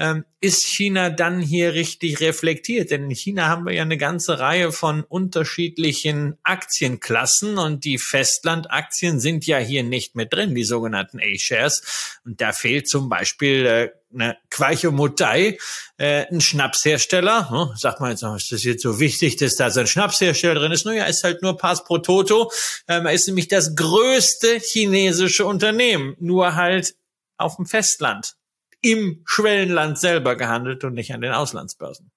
ähm, 0.00 0.24
ist 0.40 0.64
China 0.64 1.10
dann 1.10 1.40
hier 1.40 1.74
richtig 1.74 2.20
reflektiert? 2.20 2.90
Denn 2.90 3.04
in 3.04 3.10
China 3.10 3.48
haben 3.48 3.66
wir 3.66 3.74
ja 3.74 3.82
eine 3.82 3.98
ganze 3.98 4.38
Reihe 4.38 4.72
von 4.72 5.04
unterschiedlichen 5.04 6.38
Aktienklassen 6.42 7.58
und 7.58 7.84
die 7.84 7.98
Festlandaktien 7.98 9.20
sind 9.20 9.46
ja 9.46 9.58
hier 9.58 9.84
nicht 9.84 10.16
mit 10.16 10.32
drin, 10.32 10.54
die 10.54 10.64
sogenannten 10.64 11.20
A-Shares. 11.20 12.18
Und 12.24 12.40
da 12.40 12.52
fehlt 12.52 12.88
zum 12.88 13.10
Beispiel 13.10 13.66
äh, 13.66 13.90
eine 14.14 14.38
Quaichomotei, 14.48 15.58
äh, 15.98 16.26
ein 16.32 16.40
Schnapshersteller. 16.40 17.50
Hm, 17.50 17.76
sagt 17.76 18.00
man 18.00 18.12
jetzt, 18.12 18.24
oh, 18.24 18.34
ist 18.34 18.50
das 18.52 18.64
jetzt 18.64 18.82
so 18.82 19.00
wichtig, 19.00 19.36
dass 19.36 19.56
da 19.56 19.70
so 19.70 19.80
ein 19.80 19.86
Schnapshersteller 19.86 20.54
drin 20.60 20.72
ist? 20.72 20.86
Naja, 20.86 21.04
ist 21.04 21.24
halt 21.24 21.42
nur 21.42 21.58
Pass 21.58 21.84
pro 21.84 21.98
Toto. 21.98 22.50
Ähm, 22.88 23.06
ist 23.06 23.26
nämlich 23.26 23.48
das 23.48 23.76
größte 23.76 24.60
chinesische 24.60 25.44
Unternehmen, 25.44 26.16
nur 26.20 26.54
halt 26.54 26.94
auf 27.36 27.56
dem 27.56 27.66
Festland 27.66 28.39
im 28.80 29.22
Schwellenland 29.24 29.98
selber 29.98 30.36
gehandelt 30.36 30.84
und 30.84 30.94
nicht 30.94 31.12
an 31.12 31.20
den 31.20 31.32
Auslandsbörsen. 31.32 32.10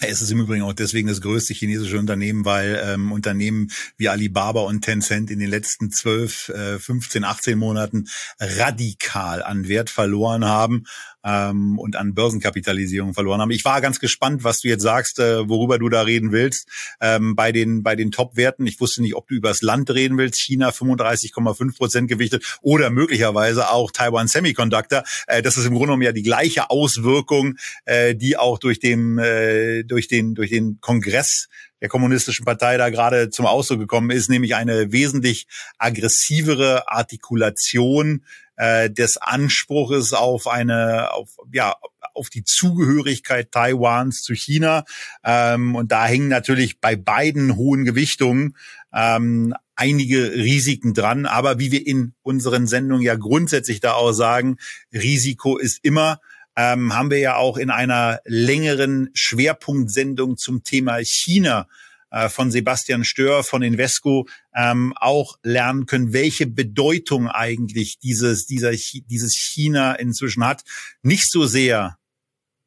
Es 0.00 0.20
ist 0.20 0.30
im 0.30 0.40
Übrigen 0.40 0.64
auch 0.64 0.72
deswegen 0.72 1.08
das 1.08 1.20
größte 1.20 1.54
chinesische 1.54 1.98
Unternehmen, 1.98 2.44
weil 2.44 2.82
ähm, 2.84 3.12
Unternehmen 3.12 3.70
wie 3.96 4.08
Alibaba 4.08 4.62
und 4.62 4.82
Tencent 4.82 5.30
in 5.30 5.38
den 5.38 5.48
letzten 5.48 5.90
12, 5.92 6.48
äh, 6.48 6.78
15, 6.78 7.24
18 7.24 7.58
Monaten 7.58 8.08
radikal 8.40 9.42
an 9.42 9.68
Wert 9.68 9.90
verloren 9.90 10.44
haben. 10.44 10.84
Ähm, 11.24 11.78
und 11.78 11.96
an 11.96 12.14
Börsenkapitalisierung 12.14 13.14
verloren 13.14 13.40
haben. 13.40 13.50
Ich 13.50 13.64
war 13.64 13.80
ganz 13.80 13.98
gespannt, 13.98 14.44
was 14.44 14.60
du 14.60 14.68
jetzt 14.68 14.82
sagst, 14.82 15.18
äh, 15.18 15.48
worüber 15.48 15.78
du 15.78 15.88
da 15.88 16.02
reden 16.02 16.32
willst. 16.32 16.68
Ähm, 17.00 17.34
bei 17.34 17.50
den 17.52 17.82
bei 17.82 17.96
den 17.96 18.10
Top-Werten, 18.10 18.66
ich 18.66 18.80
wusste 18.80 19.02
nicht, 19.02 19.14
ob 19.14 19.28
du 19.28 19.34
über 19.34 19.48
das 19.48 19.62
Land 19.62 19.90
reden 19.90 20.18
willst. 20.18 20.40
China 20.40 20.70
35,5 20.70 21.76
Prozent 21.76 22.08
gewichtet 22.08 22.58
oder 22.62 22.90
möglicherweise 22.90 23.70
auch 23.70 23.90
Taiwan 23.90 24.28
Semiconductor. 24.28 25.02
Äh, 25.26 25.42
das 25.42 25.56
ist 25.56 25.64
im 25.64 25.72
Grunde 25.72 25.86
genommen 25.86 26.02
ja 26.02 26.12
die 26.12 26.22
gleiche 26.22 26.70
Auswirkung, 26.70 27.56
äh, 27.84 28.14
die 28.14 28.36
auch 28.36 28.58
durch 28.58 28.78
den 28.78 29.18
äh, 29.18 29.84
durch 29.84 30.08
den 30.08 30.34
durch 30.34 30.50
den 30.50 30.78
Kongress 30.80 31.48
der 31.80 31.90
kommunistischen 31.90 32.46
Partei 32.46 32.78
da 32.78 32.88
gerade 32.88 33.28
zum 33.28 33.44
Ausdruck 33.44 33.78
gekommen 33.78 34.10
ist, 34.10 34.30
nämlich 34.30 34.54
eine 34.54 34.90
wesentlich 34.92 35.46
aggressivere 35.76 36.88
Artikulation 36.88 38.24
äh, 38.56 38.90
des 38.90 39.16
Anspruches 39.16 40.12
auf 40.12 40.46
eine, 40.46 41.12
auf, 41.12 41.36
ja, 41.52 41.74
auf 42.14 42.30
die 42.30 42.44
Zugehörigkeit 42.44 43.50
Taiwans 43.50 44.22
zu 44.22 44.34
China. 44.34 44.84
Ähm, 45.24 45.74
und 45.74 45.92
da 45.92 46.06
hängen 46.06 46.28
natürlich 46.28 46.80
bei 46.80 46.96
beiden 46.96 47.56
hohen 47.56 47.84
Gewichtungen 47.84 48.56
ähm, 48.92 49.54
einige 49.74 50.34
Risiken 50.34 50.94
dran. 50.94 51.26
Aber 51.26 51.58
wie 51.58 51.72
wir 51.72 51.86
in 51.86 52.14
unseren 52.22 52.66
Sendungen 52.66 53.02
ja 53.02 53.16
grundsätzlich 53.16 53.80
da 53.80 53.94
auch 53.94 54.12
sagen, 54.12 54.58
Risiko 54.92 55.58
ist 55.58 55.80
immer 55.82 56.20
ähm, 56.56 56.94
haben 56.94 57.10
wir 57.10 57.18
ja 57.18 57.36
auch 57.36 57.56
in 57.56 57.70
einer 57.70 58.20
längeren 58.24 59.10
Schwerpunktsendung 59.12 60.36
zum 60.36 60.62
Thema 60.62 60.98
China 60.98 61.66
äh, 62.14 62.28
von 62.28 62.52
Sebastian 62.52 63.02
Stör 63.02 63.42
von 63.42 63.62
Invesco 63.62 64.28
ähm, 64.54 64.94
auch 64.96 65.36
lernen 65.42 65.86
können, 65.86 66.12
welche 66.12 66.46
Bedeutung 66.46 67.28
eigentlich 67.28 67.98
dieses, 67.98 68.46
dieser, 68.46 68.70
dieses 68.70 69.34
China 69.34 69.94
inzwischen 69.94 70.44
hat. 70.44 70.62
Nicht 71.02 71.28
so 71.28 71.44
sehr 71.44 71.98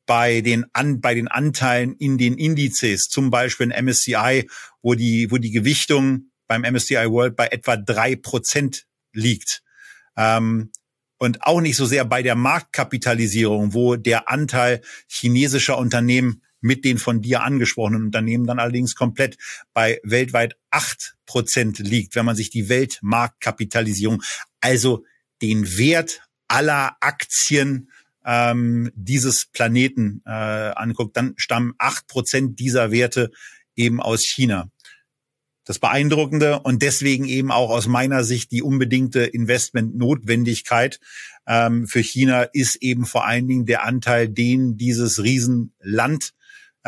bei 0.05 0.41
den, 0.41 0.65
an, 0.73 0.99
bei 0.99 1.15
den 1.15 1.29
Anteilen 1.29 1.95
in 1.95 2.17
den 2.17 2.37
Indizes, 2.37 3.07
zum 3.07 3.29
Beispiel 3.29 3.71
in 3.71 3.85
MSCI, 3.85 4.49
wo 4.81 4.95
die, 4.95 5.31
wo 5.31 5.37
die 5.37 5.51
Gewichtung 5.51 6.31
beim 6.47 6.63
MSCI 6.63 7.09
World 7.09 7.37
bei 7.37 7.47
etwa 7.47 7.77
drei 7.77 8.17
Prozent 8.17 8.85
liegt. 9.13 9.63
Ähm, 10.17 10.71
und 11.19 11.43
auch 11.43 11.61
nicht 11.61 11.77
so 11.77 11.85
sehr 11.85 12.03
bei 12.03 12.21
der 12.21 12.35
Marktkapitalisierung, 12.35 13.73
wo 13.73 13.95
der 13.95 14.29
Anteil 14.29 14.81
chinesischer 15.07 15.77
Unternehmen 15.77 16.41
mit 16.61 16.85
den 16.85 16.97
von 16.97 17.21
dir 17.21 17.43
angesprochenen 17.43 18.03
Unternehmen 18.05 18.47
dann 18.47 18.59
allerdings 18.59 18.95
komplett 18.95 19.37
bei 19.73 19.99
weltweit 20.03 20.55
acht 20.71 21.15
Prozent 21.25 21.79
liegt, 21.79 22.15
wenn 22.15 22.25
man 22.25 22.35
sich 22.35 22.49
die 22.49 22.69
Weltmarktkapitalisierung, 22.69 24.23
also 24.61 25.05
den 25.41 25.77
Wert 25.77 26.21
aller 26.47 26.95
Aktien 27.01 27.89
ähm, 28.25 28.91
dieses 28.95 29.45
Planeten 29.45 30.21
äh, 30.25 30.29
anguckt, 30.31 31.15
dann 31.15 31.33
stammen 31.37 31.73
acht 31.77 32.07
Prozent 32.07 32.59
dieser 32.59 32.91
Werte 32.91 33.31
eben 33.75 34.01
aus 34.01 34.23
China. 34.23 34.69
Das 35.63 35.79
Beeindruckende 35.79 36.61
und 36.61 36.81
deswegen 36.81 37.25
eben 37.25 37.51
auch 37.51 37.69
aus 37.69 37.87
meiner 37.87 38.23
Sicht 38.23 38.51
die 38.51 38.61
unbedingte 38.61 39.23
Investmentnotwendigkeit 39.23 40.99
ähm, 41.45 41.87
für 41.87 41.99
China 41.99 42.43
ist 42.43 42.77
eben 42.77 43.05
vor 43.05 43.25
allen 43.25 43.47
Dingen 43.47 43.65
der 43.65 43.83
Anteil, 43.83 44.29
den 44.29 44.77
dieses 44.77 45.21
Riesenland 45.21 46.33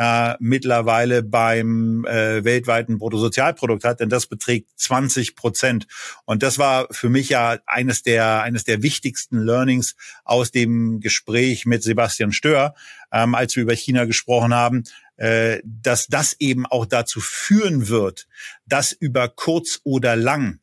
äh, 0.00 0.34
mittlerweile 0.40 1.22
beim 1.22 2.06
äh, 2.06 2.42
weltweiten 2.42 2.96
Bruttosozialprodukt 2.96 3.84
hat, 3.84 4.00
denn 4.00 4.08
das 4.08 4.26
beträgt 4.26 4.70
20 4.76 5.36
Prozent. 5.36 5.86
Und 6.24 6.42
das 6.42 6.56
war 6.56 6.88
für 6.90 7.10
mich 7.10 7.28
ja 7.28 7.58
eines 7.66 8.02
der 8.02 8.40
eines 8.42 8.64
der 8.64 8.82
wichtigsten 8.82 9.38
Learnings 9.40 9.96
aus 10.24 10.52
dem 10.52 11.00
Gespräch 11.00 11.66
mit 11.66 11.82
Sebastian 11.82 12.32
Stör, 12.32 12.74
ähm, 13.12 13.34
als 13.34 13.54
wir 13.56 13.62
über 13.62 13.74
China 13.74 14.06
gesprochen 14.06 14.54
haben, 14.54 14.84
äh, 15.18 15.60
dass 15.64 16.06
das 16.06 16.34
eben 16.38 16.64
auch 16.64 16.86
dazu 16.86 17.20
führen 17.20 17.88
wird, 17.88 18.26
dass 18.64 18.92
über 18.92 19.28
kurz 19.28 19.80
oder 19.84 20.16
lang 20.16 20.60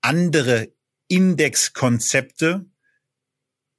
andere 0.00 0.72
Indexkonzepte 1.08 2.64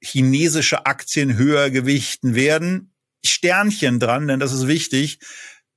chinesische 0.00 0.86
Aktien 0.86 1.36
höher 1.36 1.70
gewichten 1.70 2.36
werden. 2.36 2.89
Sternchen 3.24 3.98
dran, 3.98 4.28
denn 4.28 4.40
das 4.40 4.52
ist 4.52 4.66
wichtig. 4.66 5.18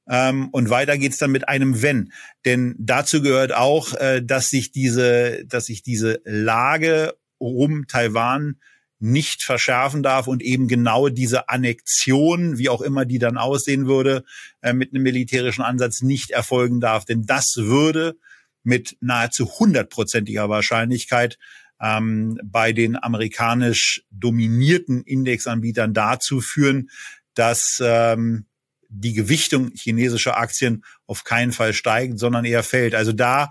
Ähm, 0.10 0.50
und 0.52 0.70
weiter 0.70 0.98
geht's 0.98 1.18
dann 1.18 1.32
mit 1.32 1.48
einem 1.48 1.82
Wenn. 1.82 2.12
Denn 2.46 2.76
dazu 2.78 3.22
gehört 3.22 3.54
auch, 3.54 3.94
äh, 3.94 4.22
dass 4.22 4.50
sich 4.50 4.72
diese, 4.72 5.46
dass 5.46 5.68
sich 5.68 5.82
diese 5.82 6.22
Lage 6.26 7.16
um 7.38 7.88
Taiwan 7.88 8.60
nicht 9.00 9.44
verschärfen 9.44 10.02
darf 10.02 10.28
und 10.28 10.42
eben 10.42 10.68
genau 10.70 11.10
diese 11.10 11.50
Annexion, 11.50 12.58
wie 12.58 12.70
auch 12.70 12.82
immer 12.82 13.06
die 13.06 13.20
dann 13.20 13.38
aussehen 13.38 13.86
würde, 13.86 14.24
äh, 14.62 14.74
mit 14.74 14.94
einem 14.94 15.04
militärischen 15.04 15.62
Ansatz 15.62 16.02
nicht 16.02 16.32
erfolgen 16.32 16.80
darf. 16.80 17.04
Denn 17.06 17.26
das 17.26 17.58
würde 17.58 18.16
mit 18.64 18.96
nahezu 19.02 19.60
hundertprozentiger 19.60 20.50
Wahrscheinlichkeit 20.50 21.38
ähm, 21.82 22.40
bei 22.46 22.72
den 22.72 22.96
amerikanisch 22.96 24.06
dominierten 24.10 25.04
Indexanbietern 25.04 25.94
dazu 25.94 26.40
führen, 26.40 26.90
dass 27.36 27.82
ähm, 27.84 28.46
die 28.90 29.14
Gewichtung 29.14 29.72
chinesischer 29.74 30.38
Aktien 30.38 30.84
auf 31.08 31.24
keinen 31.24 31.52
Fall 31.52 31.74
steigt, 31.74 32.20
sondern 32.20 32.46
eher 32.46 32.64
fällt. 32.64 32.96
Also 32.96 33.12
da 33.12 33.50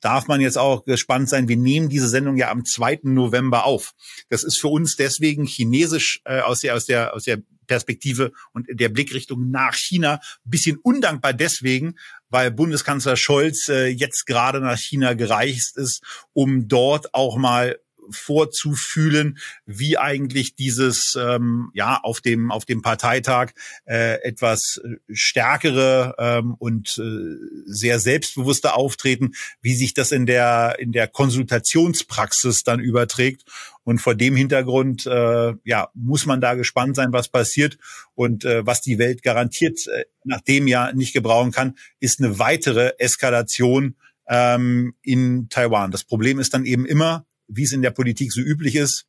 darf 0.00 0.28
man 0.28 0.40
jetzt 0.40 0.58
auch 0.58 0.84
gespannt 0.84 1.28
sein. 1.28 1.48
Wir 1.48 1.56
nehmen 1.56 1.88
diese 1.88 2.08
Sendung 2.08 2.36
ja 2.36 2.50
am 2.50 2.64
2. 2.64 3.00
November 3.02 3.64
auf. 3.64 3.94
Das 4.28 4.44
ist 4.44 4.58
für 4.58 4.68
uns 4.68 4.96
deswegen 4.96 5.46
chinesisch 5.46 6.20
äh, 6.24 6.40
aus 6.40 6.60
der 6.60 6.74
aus 6.74 6.86
der 6.86 7.14
aus 7.14 7.24
der 7.24 7.42
Perspektive 7.66 8.32
und 8.52 8.66
der 8.70 8.88
Blickrichtung 8.88 9.50
nach 9.50 9.74
China 9.74 10.20
bisschen 10.44 10.78
undankbar 10.78 11.32
deswegen, 11.32 11.96
weil 12.28 12.52
Bundeskanzler 12.52 13.16
Scholz 13.16 13.68
äh, 13.68 13.86
jetzt 13.86 14.26
gerade 14.26 14.60
nach 14.60 14.78
China 14.78 15.14
gereist 15.14 15.76
ist, 15.76 16.02
um 16.32 16.68
dort 16.68 17.12
auch 17.12 17.36
mal 17.36 17.76
vorzufühlen, 18.10 19.38
wie 19.64 19.98
eigentlich 19.98 20.54
dieses 20.54 21.16
ähm, 21.20 21.70
ja 21.74 22.00
auf 22.02 22.20
dem 22.20 22.50
auf 22.50 22.64
dem 22.64 22.82
Parteitag 22.82 23.52
äh, 23.84 24.20
etwas 24.22 24.80
stärkere 25.10 26.14
ähm, 26.18 26.54
und 26.58 26.98
äh, 26.98 27.36
sehr 27.66 27.98
selbstbewusste 27.98 28.74
Auftreten, 28.74 29.32
wie 29.60 29.74
sich 29.74 29.94
das 29.94 30.12
in 30.12 30.26
der 30.26 30.76
in 30.78 30.92
der 30.92 31.08
Konsultationspraxis 31.08 32.62
dann 32.62 32.80
überträgt. 32.80 33.44
Und 33.84 34.00
vor 34.00 34.16
dem 34.16 34.34
Hintergrund 34.34 35.06
äh, 35.06 35.54
ja 35.64 35.88
muss 35.94 36.26
man 36.26 36.40
da 36.40 36.54
gespannt 36.54 36.96
sein, 36.96 37.12
was 37.12 37.28
passiert 37.28 37.78
und 38.14 38.44
äh, 38.44 38.66
was 38.66 38.80
die 38.80 38.98
Welt 38.98 39.22
garantiert 39.22 39.86
äh, 39.86 40.04
nach 40.24 40.40
dem 40.40 40.66
Jahr 40.66 40.92
nicht 40.92 41.12
gebrauchen 41.12 41.52
kann, 41.52 41.76
ist 42.00 42.20
eine 42.20 42.38
weitere 42.38 42.94
Eskalation 42.98 43.96
ähm, 44.28 44.94
in 45.02 45.48
Taiwan. 45.48 45.90
Das 45.90 46.04
Problem 46.04 46.38
ist 46.38 46.54
dann 46.54 46.64
eben 46.64 46.86
immer, 46.86 47.26
wie 47.48 47.64
es 47.64 47.72
in 47.72 47.82
der 47.82 47.90
Politik 47.90 48.32
so 48.32 48.40
üblich 48.40 48.74
ist, 48.76 49.06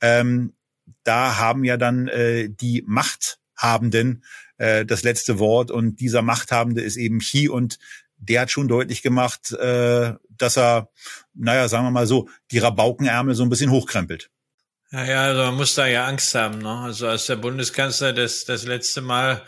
ähm, 0.00 0.54
da 1.04 1.38
haben 1.38 1.64
ja 1.64 1.76
dann 1.76 2.08
äh, 2.08 2.48
die 2.48 2.84
Machthabenden 2.86 4.24
äh, 4.58 4.84
das 4.84 5.02
letzte 5.02 5.38
Wort 5.38 5.70
und 5.70 6.00
dieser 6.00 6.22
Machthabende 6.22 6.82
ist 6.82 6.96
eben 6.96 7.18
Xi 7.18 7.48
und 7.48 7.78
der 8.18 8.42
hat 8.42 8.50
schon 8.50 8.68
deutlich 8.68 9.02
gemacht, 9.02 9.52
äh, 9.52 10.14
dass 10.30 10.56
er, 10.56 10.90
naja, 11.34 11.68
sagen 11.68 11.84
wir 11.84 11.90
mal 11.90 12.06
so, 12.06 12.28
die 12.50 12.58
Rabaukenärmel 12.58 13.34
so 13.34 13.42
ein 13.42 13.50
bisschen 13.50 13.70
hochkrempelt. 13.70 14.30
Ja, 14.90 15.04
ja, 15.04 15.22
also 15.24 15.42
man 15.42 15.56
muss 15.56 15.74
da 15.74 15.86
ja 15.86 16.06
Angst 16.06 16.34
haben. 16.34 16.58
Ne? 16.58 16.70
Also 16.70 17.08
als 17.08 17.26
der 17.26 17.36
Bundeskanzler 17.36 18.12
das, 18.12 18.44
das 18.44 18.64
letzte 18.64 19.00
Mal 19.00 19.42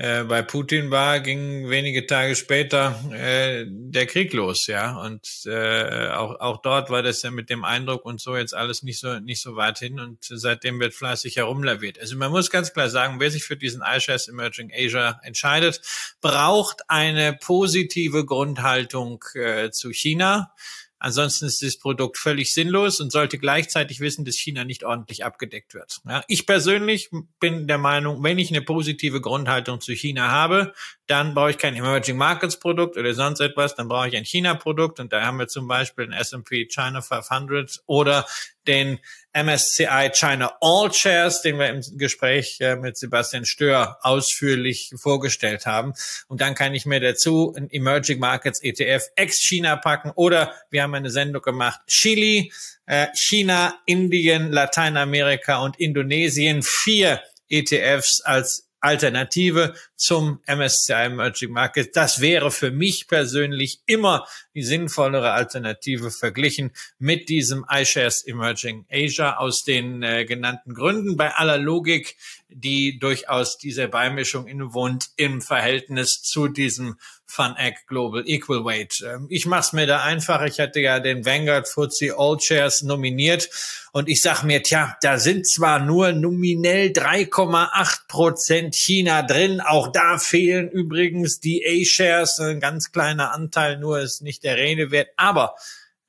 äh, 0.00 0.24
bei 0.24 0.40
Putin 0.40 0.90
war, 0.90 1.20
ging 1.20 1.68
wenige 1.68 2.06
Tage 2.06 2.34
später 2.34 2.98
äh, 3.12 3.66
der 3.68 4.06
Krieg 4.06 4.32
los, 4.32 4.66
ja. 4.66 4.96
Und 4.96 5.28
äh, 5.44 6.08
auch, 6.08 6.40
auch 6.40 6.62
dort 6.62 6.88
war 6.88 7.02
das 7.02 7.20
ja 7.20 7.30
mit 7.30 7.50
dem 7.50 7.64
Eindruck 7.64 8.06
und 8.06 8.18
so 8.18 8.34
jetzt 8.34 8.54
alles 8.54 8.82
nicht 8.82 8.98
so 8.98 9.20
nicht 9.20 9.42
so 9.42 9.56
weit 9.56 9.78
hin 9.78 10.00
und 10.00 10.18
seitdem 10.22 10.80
wird 10.80 10.94
fleißig 10.94 11.36
herumlaviert. 11.36 12.00
Also 12.00 12.16
man 12.16 12.30
muss 12.30 12.48
ganz 12.48 12.72
klar 12.72 12.88
sagen, 12.88 13.20
wer 13.20 13.30
sich 13.30 13.44
für 13.44 13.58
diesen 13.58 13.82
iShares 13.82 14.26
Emerging 14.28 14.72
Asia 14.74 15.20
entscheidet, 15.22 15.82
braucht 16.22 16.88
eine 16.88 17.34
positive 17.34 18.24
Grundhaltung 18.24 19.22
äh, 19.34 19.70
zu 19.70 19.92
China. 19.92 20.54
Ansonsten 21.02 21.46
ist 21.46 21.62
das 21.62 21.78
Produkt 21.78 22.18
völlig 22.18 22.52
sinnlos 22.52 23.00
und 23.00 23.10
sollte 23.10 23.38
gleichzeitig 23.38 24.00
wissen, 24.00 24.26
dass 24.26 24.36
China 24.36 24.64
nicht 24.64 24.84
ordentlich 24.84 25.24
abgedeckt 25.24 25.72
wird. 25.72 26.02
Ja, 26.06 26.22
ich 26.28 26.46
persönlich 26.46 27.10
bin 27.40 27.66
der 27.66 27.78
Meinung, 27.78 28.22
wenn 28.22 28.38
ich 28.38 28.50
eine 28.50 28.60
positive 28.60 29.22
Grundhaltung 29.22 29.80
zu 29.80 29.92
China 29.94 30.30
habe, 30.30 30.74
dann 31.06 31.32
brauche 31.32 31.50
ich 31.50 31.58
kein 31.58 31.74
Emerging 31.74 32.18
Markets 32.18 32.58
Produkt 32.58 32.98
oder 32.98 33.14
sonst 33.14 33.40
etwas, 33.40 33.74
dann 33.74 33.88
brauche 33.88 34.08
ich 34.08 34.16
ein 34.16 34.26
China 34.26 34.54
Produkt 34.54 35.00
und 35.00 35.10
da 35.12 35.22
haben 35.22 35.38
wir 35.38 35.48
zum 35.48 35.66
Beispiel 35.66 36.04
ein 36.04 36.12
S&P 36.12 36.66
China 36.66 37.00
500 37.00 37.80
oder 37.86 38.26
den 38.66 38.98
MSCI 39.32 40.10
China 40.12 40.56
All 40.60 40.92
Shares, 40.92 41.42
den 41.42 41.58
wir 41.58 41.68
im 41.68 41.82
Gespräch 41.96 42.58
äh, 42.60 42.76
mit 42.76 42.96
Sebastian 42.96 43.44
Stör 43.44 43.98
ausführlich 44.02 44.92
vorgestellt 44.96 45.66
haben. 45.66 45.92
Und 46.28 46.40
dann 46.40 46.54
kann 46.54 46.74
ich 46.74 46.86
mir 46.86 47.00
dazu 47.00 47.54
ein 47.56 47.70
Emerging 47.70 48.18
Markets 48.18 48.62
ETF 48.62 49.04
ex-China 49.16 49.76
packen 49.76 50.10
oder 50.14 50.54
wir 50.70 50.82
haben 50.82 50.94
eine 50.94 51.10
Sendung 51.10 51.42
gemacht, 51.42 51.80
Chile, 51.86 52.48
äh, 52.86 53.06
China, 53.14 53.78
Indien, 53.86 54.50
Lateinamerika 54.50 55.58
und 55.58 55.78
Indonesien. 55.78 56.62
Vier 56.62 57.20
ETFs 57.48 58.20
als 58.22 58.69
Alternative 58.80 59.74
zum 59.96 60.40
MSCI 60.46 61.06
Emerging 61.06 61.50
Market. 61.52 61.96
Das 61.96 62.20
wäre 62.20 62.50
für 62.50 62.70
mich 62.70 63.06
persönlich 63.08 63.80
immer 63.86 64.26
die 64.54 64.62
sinnvollere 64.62 65.32
Alternative 65.32 66.10
verglichen 66.10 66.72
mit 66.98 67.28
diesem 67.28 67.64
iShares 67.70 68.26
Emerging 68.26 68.86
Asia 68.90 69.36
aus 69.36 69.62
den 69.64 70.02
äh, 70.02 70.24
genannten 70.24 70.74
Gründen. 70.74 71.16
Bei 71.16 71.34
aller 71.34 71.58
Logik, 71.58 72.16
die 72.48 72.98
durchaus 72.98 73.58
diese 73.58 73.88
Beimischung 73.88 74.46
innewohnt 74.46 75.10
im 75.16 75.40
Verhältnis 75.40 76.22
zu 76.22 76.48
diesem 76.48 76.96
FunEgg 77.30 77.86
Global 77.86 78.22
Equal 78.26 78.64
Weight. 78.64 79.02
Ähm, 79.06 79.26
ich 79.28 79.46
mache 79.46 79.60
es 79.60 79.72
mir 79.72 79.86
da 79.86 80.02
einfach. 80.02 80.42
Ich 80.42 80.58
hatte 80.58 80.80
ja 80.80 80.98
den 80.98 81.24
Vanguard 81.24 81.68
FTSE 81.68 82.18
All 82.18 82.40
Shares 82.40 82.82
nominiert 82.82 83.48
und 83.92 84.08
ich 84.08 84.20
sag 84.20 84.42
mir, 84.42 84.62
tja, 84.62 84.96
da 85.02 85.18
sind 85.18 85.48
zwar 85.48 85.78
nur 85.78 86.12
nominell 86.12 86.88
3,8 86.88 88.08
Prozent 88.08 88.74
China 88.74 89.22
drin. 89.22 89.60
Auch 89.60 89.92
da 89.92 90.18
fehlen 90.18 90.68
übrigens 90.68 91.40
die 91.40 91.64
A-Shares. 91.64 92.40
Ein 92.40 92.60
ganz 92.60 92.92
kleiner 92.92 93.32
Anteil 93.32 93.78
nur 93.78 94.00
ist 94.00 94.22
nicht 94.22 94.44
der 94.44 94.56
Rede 94.56 94.90
wert. 94.90 95.10
Aber 95.16 95.54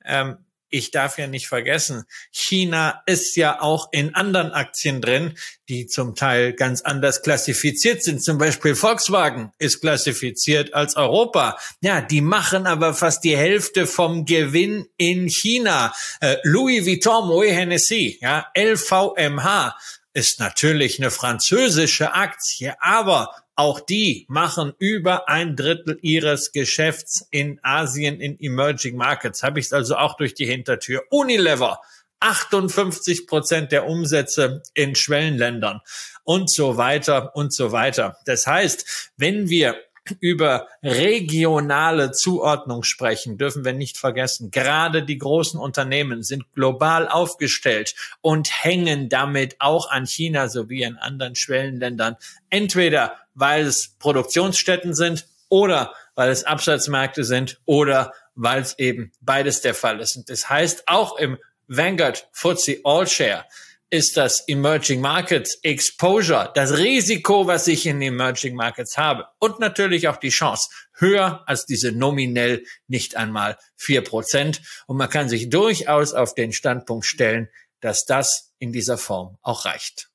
ähm, 0.04 0.38
ich 0.72 0.90
darf 0.90 1.18
ja 1.18 1.26
nicht 1.26 1.46
vergessen, 1.46 2.04
China 2.32 3.02
ist 3.06 3.36
ja 3.36 3.60
auch 3.60 3.88
in 3.92 4.14
anderen 4.14 4.52
Aktien 4.52 5.00
drin, 5.00 5.36
die 5.68 5.86
zum 5.86 6.16
Teil 6.16 6.54
ganz 6.54 6.82
anders 6.82 7.22
klassifiziert 7.22 8.02
sind. 8.02 8.24
Zum 8.24 8.38
Beispiel 8.38 8.74
Volkswagen 8.74 9.52
ist 9.58 9.80
klassifiziert 9.80 10.74
als 10.74 10.96
Europa. 10.96 11.58
Ja, 11.82 12.00
die 12.00 12.22
machen 12.22 12.66
aber 12.66 12.94
fast 12.94 13.22
die 13.22 13.36
Hälfte 13.36 13.86
vom 13.86 14.24
Gewinn 14.24 14.86
in 14.96 15.28
China. 15.28 15.94
Äh, 16.20 16.36
Louis 16.42 16.86
Vuitton, 16.86 17.28
Moet 17.28 17.50
Hennessy, 17.50 18.18
ja, 18.20 18.46
LVMH 18.56 19.76
ist 20.14 20.40
natürlich 20.40 20.98
eine 20.98 21.10
französische 21.10 22.12
Aktie, 22.12 22.74
aber 22.80 23.41
auch 23.54 23.80
die 23.80 24.26
machen 24.28 24.72
über 24.78 25.28
ein 25.28 25.56
Drittel 25.56 25.98
ihres 26.02 26.52
Geschäfts 26.52 27.26
in 27.30 27.60
Asien 27.62 28.20
in 28.20 28.38
Emerging 28.40 28.96
Markets. 28.96 29.42
Habe 29.42 29.60
ich 29.60 29.66
es 29.66 29.72
also 29.72 29.96
auch 29.96 30.16
durch 30.16 30.34
die 30.34 30.46
Hintertür. 30.46 31.02
Unilever, 31.10 31.80
58 32.20 33.26
Prozent 33.26 33.72
der 33.72 33.86
Umsätze 33.86 34.62
in 34.74 34.94
Schwellenländern 34.94 35.80
und 36.24 36.50
so 36.50 36.76
weiter 36.76 37.34
und 37.34 37.52
so 37.52 37.72
weiter. 37.72 38.16
Das 38.24 38.46
heißt, 38.46 39.12
wenn 39.16 39.48
wir 39.48 39.76
über 40.20 40.68
regionale 40.82 42.10
Zuordnung 42.12 42.82
sprechen, 42.82 43.38
dürfen 43.38 43.64
wir 43.64 43.72
nicht 43.72 43.98
vergessen, 43.98 44.50
gerade 44.50 45.02
die 45.04 45.18
großen 45.18 45.60
Unternehmen 45.60 46.22
sind 46.22 46.52
global 46.54 47.08
aufgestellt 47.08 47.94
und 48.20 48.64
hängen 48.64 49.08
damit 49.08 49.56
auch 49.60 49.90
an 49.90 50.06
China 50.06 50.48
sowie 50.48 50.84
an 50.84 50.96
anderen 50.96 51.34
Schwellenländern. 51.34 52.16
Entweder 52.50 53.16
weil 53.34 53.64
es 53.64 53.96
Produktionsstätten 53.98 54.94
sind 54.94 55.26
oder 55.48 55.94
weil 56.14 56.30
es 56.30 56.44
Absatzmärkte 56.44 57.24
sind 57.24 57.60
oder 57.64 58.12
weil 58.34 58.62
es 58.62 58.78
eben 58.78 59.12
beides 59.20 59.60
der 59.60 59.74
Fall 59.74 60.00
ist. 60.00 60.16
Und 60.16 60.28
das 60.28 60.48
heißt, 60.48 60.84
auch 60.86 61.16
im 61.18 61.38
Vanguard 61.68 62.28
FTSE 62.32 62.80
All 62.84 63.06
Share 63.06 63.44
ist 63.92 64.16
das 64.16 64.48
Emerging 64.48 65.02
Markets 65.02 65.58
Exposure, 65.62 66.50
das 66.54 66.78
Risiko, 66.78 67.46
was 67.46 67.68
ich 67.68 67.84
in 67.84 68.00
Emerging 68.00 68.56
Markets 68.56 68.96
habe 68.96 69.26
und 69.38 69.60
natürlich 69.60 70.08
auch 70.08 70.16
die 70.16 70.30
Chance 70.30 70.70
höher 70.94 71.42
als 71.46 71.66
diese 71.66 71.92
nominell 71.92 72.64
nicht 72.86 73.16
einmal 73.16 73.58
vier 73.76 74.02
Prozent. 74.02 74.62
Und 74.86 74.96
man 74.96 75.10
kann 75.10 75.28
sich 75.28 75.50
durchaus 75.50 76.14
auf 76.14 76.34
den 76.34 76.52
Standpunkt 76.54 77.04
stellen, 77.04 77.50
dass 77.80 78.06
das 78.06 78.54
in 78.58 78.72
dieser 78.72 78.96
Form 78.96 79.36
auch 79.42 79.66
reicht. 79.66 80.08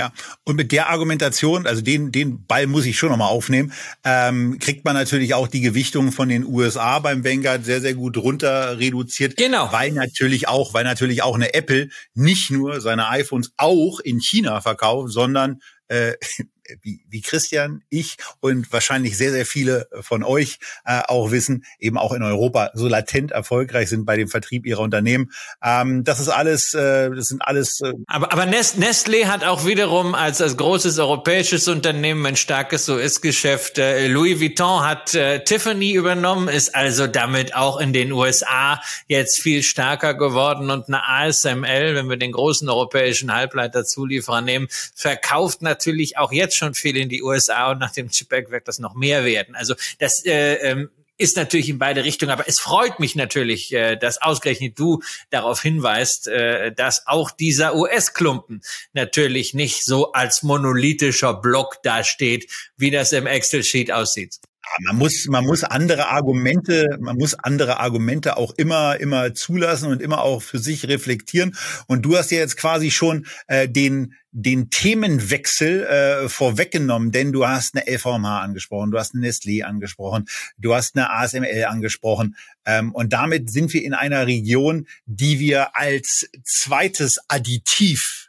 Ja, 0.00 0.14
und 0.44 0.56
mit 0.56 0.72
der 0.72 0.88
Argumentation, 0.88 1.66
also 1.66 1.82
den, 1.82 2.10
den 2.10 2.46
Ball 2.46 2.66
muss 2.66 2.86
ich 2.86 2.96
schon 2.96 3.10
nochmal 3.10 3.28
aufnehmen, 3.28 3.74
ähm, 4.02 4.58
kriegt 4.58 4.82
man 4.86 4.94
natürlich 4.94 5.34
auch 5.34 5.46
die 5.46 5.60
Gewichtung 5.60 6.10
von 6.10 6.30
den 6.30 6.46
USA 6.46 7.00
beim 7.00 7.22
Vanguard 7.22 7.66
sehr, 7.66 7.82
sehr 7.82 7.92
gut 7.92 8.16
runter 8.16 8.78
reduziert. 8.78 9.36
Genau. 9.36 9.70
Weil 9.72 9.92
natürlich 9.92 10.48
auch, 10.48 10.72
weil 10.72 10.84
natürlich 10.84 11.22
auch 11.22 11.34
eine 11.34 11.52
Apple 11.52 11.90
nicht 12.14 12.50
nur 12.50 12.80
seine 12.80 13.10
iPhones 13.10 13.52
auch 13.58 14.00
in 14.00 14.20
China 14.22 14.62
verkauft, 14.62 15.12
sondern 15.12 15.60
äh, 15.88 16.14
wie, 16.82 17.04
wie 17.08 17.20
Christian, 17.20 17.82
ich 17.88 18.16
und 18.40 18.72
wahrscheinlich 18.72 19.16
sehr, 19.16 19.32
sehr 19.32 19.46
viele 19.46 19.88
von 20.00 20.22
euch 20.24 20.58
äh, 20.84 21.02
auch 21.06 21.30
wissen, 21.30 21.64
eben 21.78 21.98
auch 21.98 22.12
in 22.12 22.22
Europa 22.22 22.70
so 22.74 22.88
latent 22.88 23.32
erfolgreich 23.32 23.88
sind 23.88 24.04
bei 24.04 24.16
dem 24.16 24.28
Vertrieb 24.28 24.66
ihrer 24.66 24.80
Unternehmen. 24.80 25.30
Ähm, 25.62 26.04
das 26.04 26.20
ist 26.20 26.28
alles, 26.28 26.74
äh, 26.74 27.10
das 27.10 27.28
sind 27.28 27.42
alles. 27.42 27.80
Äh 27.80 27.92
aber 28.06 28.32
aber 28.32 28.44
Nestlé 28.44 29.26
hat 29.26 29.44
auch 29.44 29.66
wiederum 29.66 30.14
als, 30.14 30.40
als 30.40 30.56
großes 30.56 30.98
europäisches 30.98 31.68
Unternehmen 31.68 32.24
ein 32.26 32.36
starkes 32.36 32.88
US-Geschäft. 32.88 33.78
Äh, 33.78 34.08
Louis 34.08 34.40
Vuitton 34.40 34.84
hat 34.84 35.14
äh, 35.14 35.44
Tiffany 35.44 35.92
übernommen, 35.92 36.48
ist 36.48 36.74
also 36.74 37.06
damit 37.06 37.54
auch 37.54 37.78
in 37.78 37.92
den 37.92 38.12
USA 38.12 38.80
jetzt 39.08 39.40
viel 39.40 39.62
stärker 39.62 40.14
geworden 40.14 40.70
und 40.70 40.88
eine 40.88 41.06
ASML, 41.06 41.94
wenn 41.94 42.08
wir 42.08 42.16
den 42.16 42.32
großen 42.32 42.68
europäischen 42.68 43.32
Halbleiterzulieferer 43.32 44.40
nehmen, 44.40 44.68
verkauft 44.94 45.62
natürlich 45.62 46.18
auch 46.18 46.32
jetzt 46.32 46.56
schon 46.60 46.74
viel 46.74 46.96
in 46.96 47.08
die 47.08 47.22
USA 47.22 47.72
und 47.72 47.78
nach 47.78 47.92
dem 47.92 48.08
Chip 48.10 48.32
Act 48.32 48.50
wird 48.50 48.68
das 48.68 48.78
noch 48.78 48.94
mehr 48.94 49.24
werden. 49.24 49.56
Also 49.56 49.74
das 49.98 50.24
äh, 50.24 50.54
ähm, 50.56 50.90
ist 51.20 51.36
natürlich 51.36 51.68
in 51.68 51.78
beide 51.78 52.04
Richtungen, 52.04 52.30
aber 52.30 52.48
es 52.48 52.60
freut 52.60 52.98
mich 52.98 53.14
natürlich, 53.14 53.72
äh, 53.72 53.96
dass 53.96 54.22
ausgerechnet 54.22 54.78
du 54.78 55.02
darauf 55.28 55.60
hinweist, 55.60 56.28
äh, 56.28 56.72
dass 56.72 57.06
auch 57.06 57.30
dieser 57.30 57.74
US-Klumpen 57.74 58.62
natürlich 58.92 59.52
nicht 59.52 59.84
so 59.84 60.12
als 60.12 60.42
monolithischer 60.42 61.34
Block 61.34 61.82
dasteht, 61.82 62.50
wie 62.76 62.90
das 62.90 63.12
im 63.12 63.26
Excel-Sheet 63.26 63.92
aussieht 63.92 64.38
man 64.84 64.96
muss, 64.96 65.26
man 65.26 65.44
muss 65.44 65.64
andere 65.64 66.08
Argumente, 66.08 66.98
man 67.00 67.16
muss 67.16 67.34
andere 67.34 67.80
Argumente 67.80 68.36
auch 68.36 68.52
immer, 68.56 69.00
immer 69.00 69.34
zulassen 69.34 69.90
und 69.90 70.02
immer 70.02 70.22
auch 70.22 70.42
für 70.42 70.58
sich 70.58 70.86
reflektieren. 70.86 71.56
Und 71.86 72.02
du 72.02 72.16
hast 72.16 72.30
ja 72.30 72.38
jetzt 72.38 72.56
quasi 72.56 72.90
schon 72.90 73.26
äh, 73.46 73.68
den, 73.68 74.14
den 74.32 74.70
Themenwechsel 74.70 75.84
äh, 75.84 76.28
vorweggenommen, 76.28 77.10
denn 77.10 77.32
du 77.32 77.46
hast 77.46 77.74
eine 77.74 77.90
LVMH 77.90 78.40
angesprochen, 78.40 78.90
du 78.90 78.98
hast 78.98 79.14
eine 79.14 79.26
Nestlé 79.26 79.62
angesprochen, 79.62 80.26
du 80.58 80.74
hast 80.74 80.96
eine 80.96 81.10
ASML 81.10 81.64
angesprochen. 81.64 82.36
Ähm, 82.64 82.94
und 82.94 83.12
damit 83.12 83.50
sind 83.50 83.72
wir 83.72 83.82
in 83.82 83.94
einer 83.94 84.26
Region, 84.26 84.86
die 85.06 85.40
wir 85.40 85.76
als 85.76 86.28
zweites 86.44 87.18
Additiv 87.28 88.28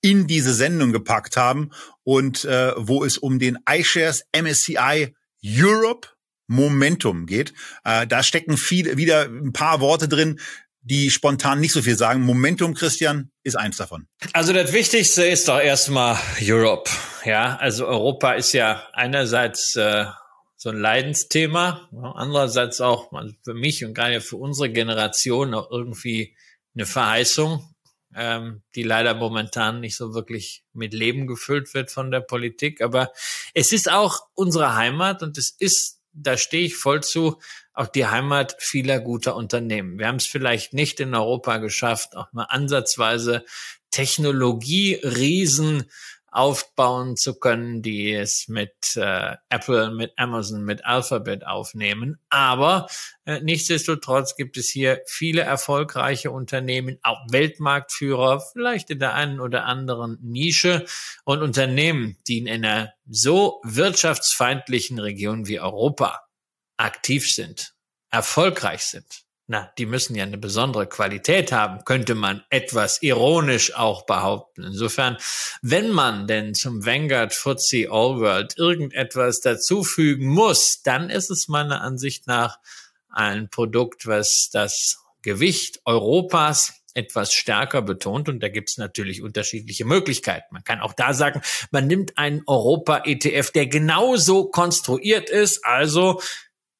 in 0.00 0.26
diese 0.26 0.54
Sendung 0.54 0.92
gepackt 0.92 1.36
haben 1.36 1.70
und 2.04 2.44
äh, 2.44 2.72
wo 2.76 3.04
es 3.04 3.18
um 3.18 3.38
den 3.38 3.58
iShares 3.68 4.24
MSCI 4.32 5.14
Europe 5.44 6.08
Momentum 6.46 7.26
geht. 7.26 7.52
Äh, 7.84 8.06
da 8.06 8.22
stecken 8.22 8.56
viele, 8.56 8.96
wieder 8.96 9.26
ein 9.26 9.52
paar 9.52 9.80
Worte 9.80 10.08
drin, 10.08 10.40
die 10.80 11.10
spontan 11.10 11.60
nicht 11.60 11.72
so 11.72 11.82
viel 11.82 11.96
sagen. 11.96 12.22
Momentum, 12.22 12.74
Christian, 12.74 13.30
ist 13.42 13.56
eins 13.56 13.76
davon. 13.76 14.08
Also 14.32 14.52
das 14.52 14.72
Wichtigste 14.72 15.24
ist 15.24 15.48
doch 15.48 15.60
erstmal 15.60 16.18
Europe. 16.40 16.90
Ja, 17.24 17.56
also 17.56 17.86
Europa 17.86 18.32
ist 18.32 18.52
ja 18.54 18.86
einerseits 18.94 19.76
äh, 19.76 20.06
so 20.56 20.70
ein 20.70 20.78
Leidensthema, 20.78 21.88
andererseits 22.14 22.80
auch 22.80 23.12
für 23.44 23.54
mich 23.54 23.84
und 23.84 23.94
gerade 23.94 24.20
für 24.20 24.36
unsere 24.36 24.70
Generation 24.70 25.54
auch 25.54 25.70
irgendwie 25.70 26.36
eine 26.74 26.86
Verheißung, 26.86 27.67
ähm, 28.18 28.62
die 28.74 28.82
leider 28.82 29.14
momentan 29.14 29.80
nicht 29.80 29.96
so 29.96 30.12
wirklich 30.12 30.64
mit 30.72 30.92
Leben 30.92 31.26
gefüllt 31.26 31.72
wird 31.72 31.90
von 31.90 32.10
der 32.10 32.20
Politik. 32.20 32.80
Aber 32.80 33.12
es 33.54 33.72
ist 33.72 33.90
auch 33.90 34.26
unsere 34.34 34.74
Heimat 34.74 35.22
und 35.22 35.38
es 35.38 35.54
ist, 35.58 36.00
da 36.12 36.36
stehe 36.36 36.64
ich 36.66 36.76
voll 36.76 37.02
zu, 37.02 37.38
auch 37.72 37.86
die 37.86 38.06
Heimat 38.06 38.56
vieler 38.58 38.98
guter 39.00 39.36
Unternehmen. 39.36 39.98
Wir 39.98 40.08
haben 40.08 40.16
es 40.16 40.26
vielleicht 40.26 40.72
nicht 40.72 40.98
in 40.98 41.14
Europa 41.14 41.58
geschafft, 41.58 42.16
auch 42.16 42.32
mal 42.32 42.46
ansatzweise 42.48 43.44
Technologie-Riesen 43.90 45.88
aufbauen 46.30 47.16
zu 47.16 47.38
können, 47.38 47.82
die 47.82 48.12
es 48.12 48.48
mit 48.48 48.96
äh, 48.96 49.36
Apple, 49.48 49.90
mit 49.90 50.12
Amazon, 50.16 50.64
mit 50.64 50.84
Alphabet 50.84 51.46
aufnehmen. 51.46 52.18
Aber 52.28 52.88
äh, 53.24 53.40
nichtsdestotrotz 53.40 54.36
gibt 54.36 54.56
es 54.56 54.68
hier 54.68 55.02
viele 55.06 55.42
erfolgreiche 55.42 56.30
Unternehmen, 56.30 56.98
auch 57.02 57.18
Weltmarktführer, 57.30 58.40
vielleicht 58.52 58.90
in 58.90 58.98
der 58.98 59.14
einen 59.14 59.40
oder 59.40 59.64
anderen 59.64 60.18
Nische 60.22 60.84
und 61.24 61.42
Unternehmen, 61.42 62.18
die 62.26 62.38
in 62.38 62.48
einer 62.48 62.92
so 63.08 63.60
wirtschaftsfeindlichen 63.64 64.98
Region 64.98 65.46
wie 65.46 65.60
Europa 65.60 66.22
aktiv 66.76 67.30
sind, 67.30 67.74
erfolgreich 68.10 68.82
sind 68.82 69.27
na, 69.50 69.72
die 69.78 69.86
müssen 69.86 70.14
ja 70.14 70.24
eine 70.24 70.36
besondere 70.36 70.86
Qualität 70.86 71.52
haben, 71.52 71.82
könnte 71.86 72.14
man 72.14 72.44
etwas 72.50 73.02
ironisch 73.02 73.74
auch 73.74 74.04
behaupten. 74.04 74.62
Insofern, 74.62 75.16
wenn 75.62 75.90
man 75.90 76.26
denn 76.26 76.54
zum 76.54 76.84
Vanguard 76.84 77.32
FTSE 77.32 77.88
All 77.90 78.20
World 78.20 78.58
irgendetwas 78.58 79.40
dazufügen 79.40 80.26
muss, 80.26 80.82
dann 80.82 81.08
ist 81.08 81.30
es 81.30 81.48
meiner 81.48 81.80
Ansicht 81.80 82.26
nach 82.26 82.58
ein 83.08 83.48
Produkt, 83.48 84.06
was 84.06 84.50
das 84.52 84.98
Gewicht 85.22 85.80
Europas 85.86 86.74
etwas 86.92 87.32
stärker 87.32 87.80
betont 87.80 88.28
und 88.28 88.42
da 88.42 88.48
gibt 88.48 88.68
es 88.68 88.76
natürlich 88.76 89.22
unterschiedliche 89.22 89.86
Möglichkeiten. 89.86 90.46
Man 90.50 90.64
kann 90.64 90.80
auch 90.80 90.92
da 90.92 91.14
sagen, 91.14 91.40
man 91.70 91.86
nimmt 91.86 92.18
einen 92.18 92.42
Europa-ETF, 92.46 93.50
der 93.52 93.66
genauso 93.66 94.50
konstruiert 94.50 95.30
ist, 95.30 95.64
also 95.64 96.20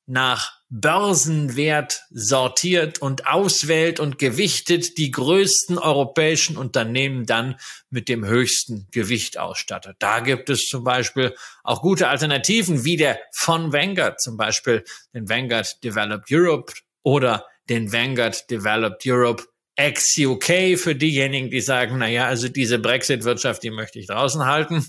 nach 0.06 0.57
Börsenwert 0.70 2.02
sortiert 2.10 3.00
und 3.00 3.26
auswählt 3.26 4.00
und 4.00 4.18
gewichtet 4.18 4.98
die 4.98 5.10
größten 5.10 5.78
europäischen 5.78 6.58
Unternehmen 6.58 7.24
dann 7.24 7.56
mit 7.88 8.08
dem 8.08 8.26
höchsten 8.26 8.86
Gewicht 8.90 9.38
ausstattet. 9.38 9.96
Da 9.98 10.20
gibt 10.20 10.50
es 10.50 10.66
zum 10.66 10.84
Beispiel 10.84 11.34
auch 11.64 11.80
gute 11.80 12.08
Alternativen 12.08 12.84
wie 12.84 12.98
der 12.98 13.18
von 13.32 13.72
Vanguard, 13.72 14.20
zum 14.20 14.36
Beispiel 14.36 14.84
den 15.14 15.28
Vanguard 15.28 15.82
Developed 15.82 16.30
Europe 16.30 16.72
oder 17.02 17.46
den 17.70 17.90
Vanguard 17.90 18.50
Developed 18.50 19.02
Europe 19.06 19.44
ex-UK 19.76 20.76
für 20.76 20.94
diejenigen, 20.94 21.50
die 21.50 21.60
sagen, 21.60 21.98
na 21.98 22.08
ja, 22.08 22.26
also 22.26 22.48
diese 22.48 22.78
Brexit-Wirtschaft, 22.78 23.62
die 23.62 23.70
möchte 23.70 23.98
ich 24.00 24.08
draußen 24.08 24.44
halten. 24.44 24.84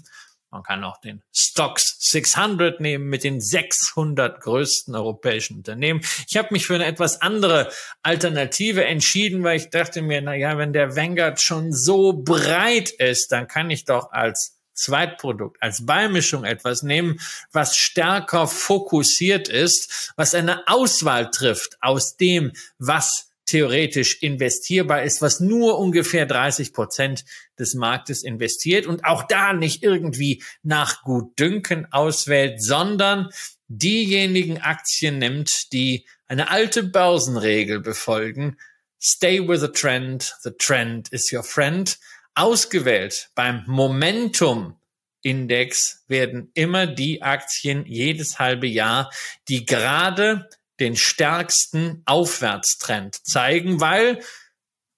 Man 0.52 0.64
kann 0.64 0.84
auch 0.84 1.00
den 1.00 1.22
Stocks 1.32 1.98
600 2.00 2.80
nehmen 2.80 3.06
mit 3.08 3.24
den 3.24 3.40
600 3.40 4.42
größten 4.42 4.96
europäischen 4.96 5.58
Unternehmen. 5.58 6.02
Ich 6.28 6.38
habe 6.38 6.50
mich 6.52 6.66
für 6.66 6.76
eine 6.76 6.86
etwas 6.86 7.22
andere 7.22 7.72
Alternative 8.02 8.84
entschieden, 8.84 9.44
weil 9.44 9.58
ich 9.58 9.70
dachte 9.70 10.02
mir, 10.02 10.22
na 10.22 10.34
ja, 10.34 10.58
wenn 10.58 10.74
der 10.74 10.96
Vanguard 10.96 11.40
schon 11.40 11.72
so 11.72 12.14
breit 12.14 12.90
ist, 12.90 13.32
dann 13.32 13.48
kann 13.48 13.70
ich 13.70 13.86
doch 13.86 14.12
als 14.12 14.60
Zweitprodukt, 14.74 15.62
als 15.62 15.86
Beimischung 15.86 16.46
etwas 16.46 16.84
nehmen, 16.84 17.20
was 17.52 17.76
stärker 17.76 18.48
fokussiert 18.48 19.50
ist, 19.50 20.14
was 20.16 20.34
eine 20.34 20.68
Auswahl 20.68 21.30
trifft 21.30 21.78
aus 21.82 22.16
dem, 22.16 22.54
was 22.78 23.29
theoretisch 23.50 24.22
investierbar 24.22 25.04
ist, 25.04 25.22
was 25.22 25.40
nur 25.40 25.80
ungefähr 25.80 26.26
30 26.26 26.74
Prozent 26.74 27.26
des 27.58 27.74
Marktes 27.74 28.24
investiert 28.24 28.86
und 28.86 29.06
auch 29.06 29.24
da 29.24 29.54
nicht 29.54 29.84
irgendwie 29.84 30.44
nach 30.64 31.04
Gutdünken 31.04 31.92
auswählt, 31.92 32.62
sondern 32.62 33.30
diejenigen 33.68 34.60
Aktien 34.60 35.20
nimmt, 35.20 35.72
die 35.74 36.06
eine 36.28 36.50
alte 36.50 36.84
Börsenregel 36.84 37.80
befolgen. 37.80 38.58
Stay 39.02 39.48
with 39.48 39.62
the 39.62 39.68
trend. 39.68 40.36
The 40.42 40.52
trend 40.52 41.10
is 41.10 41.32
your 41.32 41.44
friend. 41.44 41.98
Ausgewählt 42.36 43.30
beim 43.36 43.64
Momentum 43.68 44.80
Index 45.22 46.04
werden 46.08 46.52
immer 46.54 46.88
die 46.88 47.22
Aktien 47.22 47.86
jedes 47.86 48.40
halbe 48.40 48.68
Jahr, 48.68 49.12
die 49.48 49.66
gerade 49.66 50.50
den 50.80 50.96
stärksten 50.96 52.02
Aufwärtstrend 52.06 53.16
zeigen, 53.26 53.80
weil 53.80 54.20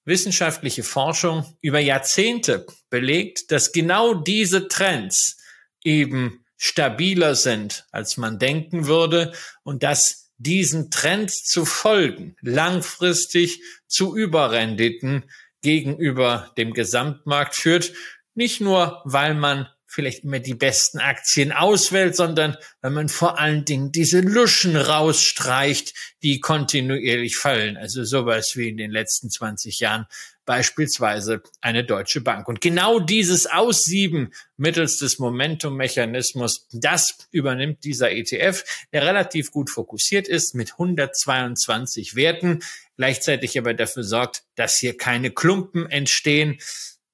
wissenschaftliche 0.04 0.82
Forschung 0.82 1.56
über 1.60 1.78
Jahrzehnte 1.78 2.66
belegt, 2.90 3.50
dass 3.50 3.72
genau 3.72 4.14
diese 4.14 4.68
Trends 4.68 5.36
eben 5.84 6.44
stabiler 6.56 7.34
sind, 7.34 7.86
als 7.90 8.16
man 8.16 8.38
denken 8.38 8.86
würde 8.86 9.32
und 9.62 9.82
dass 9.82 10.30
diesen 10.38 10.90
Trends 10.90 11.44
zu 11.44 11.64
folgen 11.64 12.36
langfristig 12.40 13.62
zu 13.86 14.16
Überrenditen 14.16 15.24
gegenüber 15.62 16.52
dem 16.56 16.72
Gesamtmarkt 16.72 17.54
führt, 17.54 17.92
nicht 18.34 18.60
nur, 18.60 19.02
weil 19.04 19.34
man 19.34 19.68
vielleicht 19.92 20.24
immer 20.24 20.38
die 20.38 20.54
besten 20.54 20.98
Aktien 20.98 21.52
auswählt, 21.52 22.16
sondern 22.16 22.56
wenn 22.80 22.94
man 22.94 23.10
vor 23.10 23.38
allen 23.38 23.66
Dingen 23.66 23.92
diese 23.92 24.20
Luschen 24.20 24.74
rausstreicht, 24.74 25.92
die 26.22 26.40
kontinuierlich 26.40 27.36
fallen. 27.36 27.76
Also 27.76 28.02
sowas 28.04 28.56
wie 28.56 28.70
in 28.70 28.78
den 28.78 28.90
letzten 28.90 29.28
20 29.28 29.80
Jahren 29.80 30.06
beispielsweise 30.46 31.42
eine 31.60 31.84
Deutsche 31.84 32.22
Bank. 32.22 32.48
Und 32.48 32.60
genau 32.60 33.00
dieses 33.00 33.46
Aussieben 33.46 34.32
mittels 34.56 34.96
des 34.96 35.18
Momentum-Mechanismus, 35.18 36.68
das 36.72 37.28
übernimmt 37.30 37.84
dieser 37.84 38.10
ETF, 38.10 38.64
der 38.92 39.06
relativ 39.06 39.50
gut 39.50 39.68
fokussiert 39.68 40.26
ist 40.26 40.54
mit 40.54 40.72
122 40.72 42.16
Werten, 42.16 42.60
gleichzeitig 42.96 43.58
aber 43.58 43.74
dafür 43.74 44.04
sorgt, 44.04 44.44
dass 44.54 44.78
hier 44.78 44.96
keine 44.96 45.30
Klumpen 45.30 45.88
entstehen, 45.90 46.58